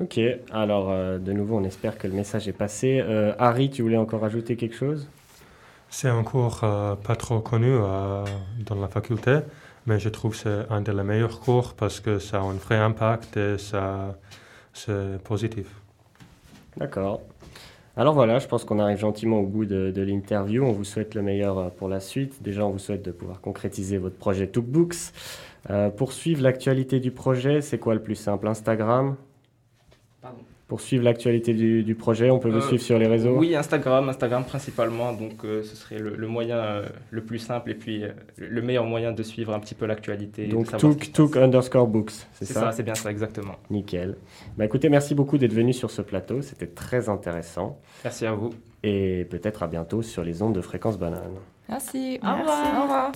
[0.00, 0.20] Ok,
[0.52, 3.02] alors euh, de nouveau on espère que le message est passé.
[3.38, 5.08] Harry, tu voulais encore ajouter quelque chose?
[5.96, 7.72] C'est un cours pas trop connu
[8.66, 9.42] dans la faculté
[9.86, 12.76] mais je trouve que c'est un des meilleurs cours parce que ça a un vrai
[12.76, 14.16] impact et ça,
[14.72, 15.66] c'est positif.
[16.76, 17.20] D'accord.
[17.96, 20.64] Alors voilà, je pense qu'on arrive gentiment au bout de, l'interview.
[20.64, 22.42] On vous souhaite le meilleur euh, pour la suite.
[22.42, 25.12] Déjà, on vous souhaite de pouvoir concrétiser votre projet Tookbooks.
[25.70, 28.48] Euh, pour suivre l'actualité du projet, c'est quoi le plus simple?
[28.48, 29.14] Instagram?
[30.20, 33.54] Pardon pour suivre l'actualité du, projet, on peut vous euh, suivre sur les réseaux Oui,
[33.54, 35.12] Instagram, Instagram principalement.
[35.12, 38.02] Donc euh, ce serait le, moyen euh, le plus simple et puis
[38.36, 40.46] le meilleur moyen de suivre un petit peu l'actualité.
[40.46, 43.56] Donc took, took underscore books, c'est ça C'est ça, c'est bien ça, exactement.
[43.70, 44.16] Nickel.
[44.56, 47.78] Bah écoutez, merci beaucoup d'être venu sur ce plateau, c'était très intéressant.
[48.02, 48.50] Merci à vous.
[48.82, 51.34] Et peut-être à bientôt sur les ondes de fréquence banane.
[51.68, 52.18] Merci.
[52.22, 52.78] Au revoir.
[52.78, 53.12] Au revoir.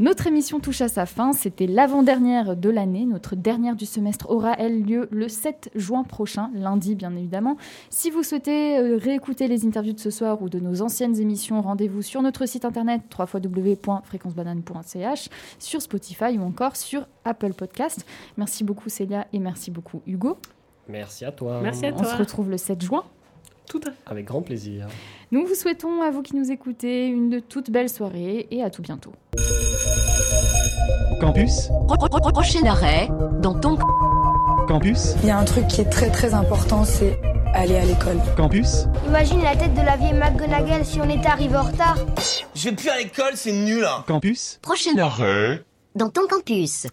[0.00, 1.32] Notre émission touche à sa fin.
[1.32, 3.04] C'était l'avant-dernière de l'année.
[3.04, 7.56] Notre dernière du semestre aura elle lieu le 7 juin prochain, lundi bien évidemment.
[7.90, 11.60] Si vous souhaitez euh, réécouter les interviews de ce soir ou de nos anciennes émissions,
[11.62, 18.06] rendez-vous sur notre site internet www.fréquencebanane.ch, sur Spotify ou encore sur Apple Podcast.
[18.36, 20.38] Merci beaucoup Célia et merci beaucoup Hugo.
[20.86, 21.58] Merci à toi.
[21.60, 22.02] Merci à toi.
[22.02, 23.02] On se retrouve le 7 juin.
[23.68, 23.96] Tout à fait.
[24.06, 24.88] Avec grand plaisir.
[25.30, 28.70] Nous vous souhaitons à vous qui nous écoutez une de toute belle soirée et à
[28.70, 29.12] tout bientôt.
[31.20, 31.68] Campus.
[32.32, 33.08] Prochain arrêt
[33.40, 33.76] dans ton
[34.66, 35.14] campus.
[35.22, 37.18] Il y a un truc qui est très très important, c'est
[37.54, 38.18] aller à l'école.
[38.36, 38.86] Campus.
[39.06, 41.96] Imagine la tête de la vieille McGonagall si on était arrivé en retard.
[42.54, 43.84] Je vais plus à l'école, c'est nul.
[43.84, 44.04] Hein.
[44.06, 44.58] Campus.
[44.62, 45.62] Prochain arrêt
[45.94, 46.86] dans ton campus.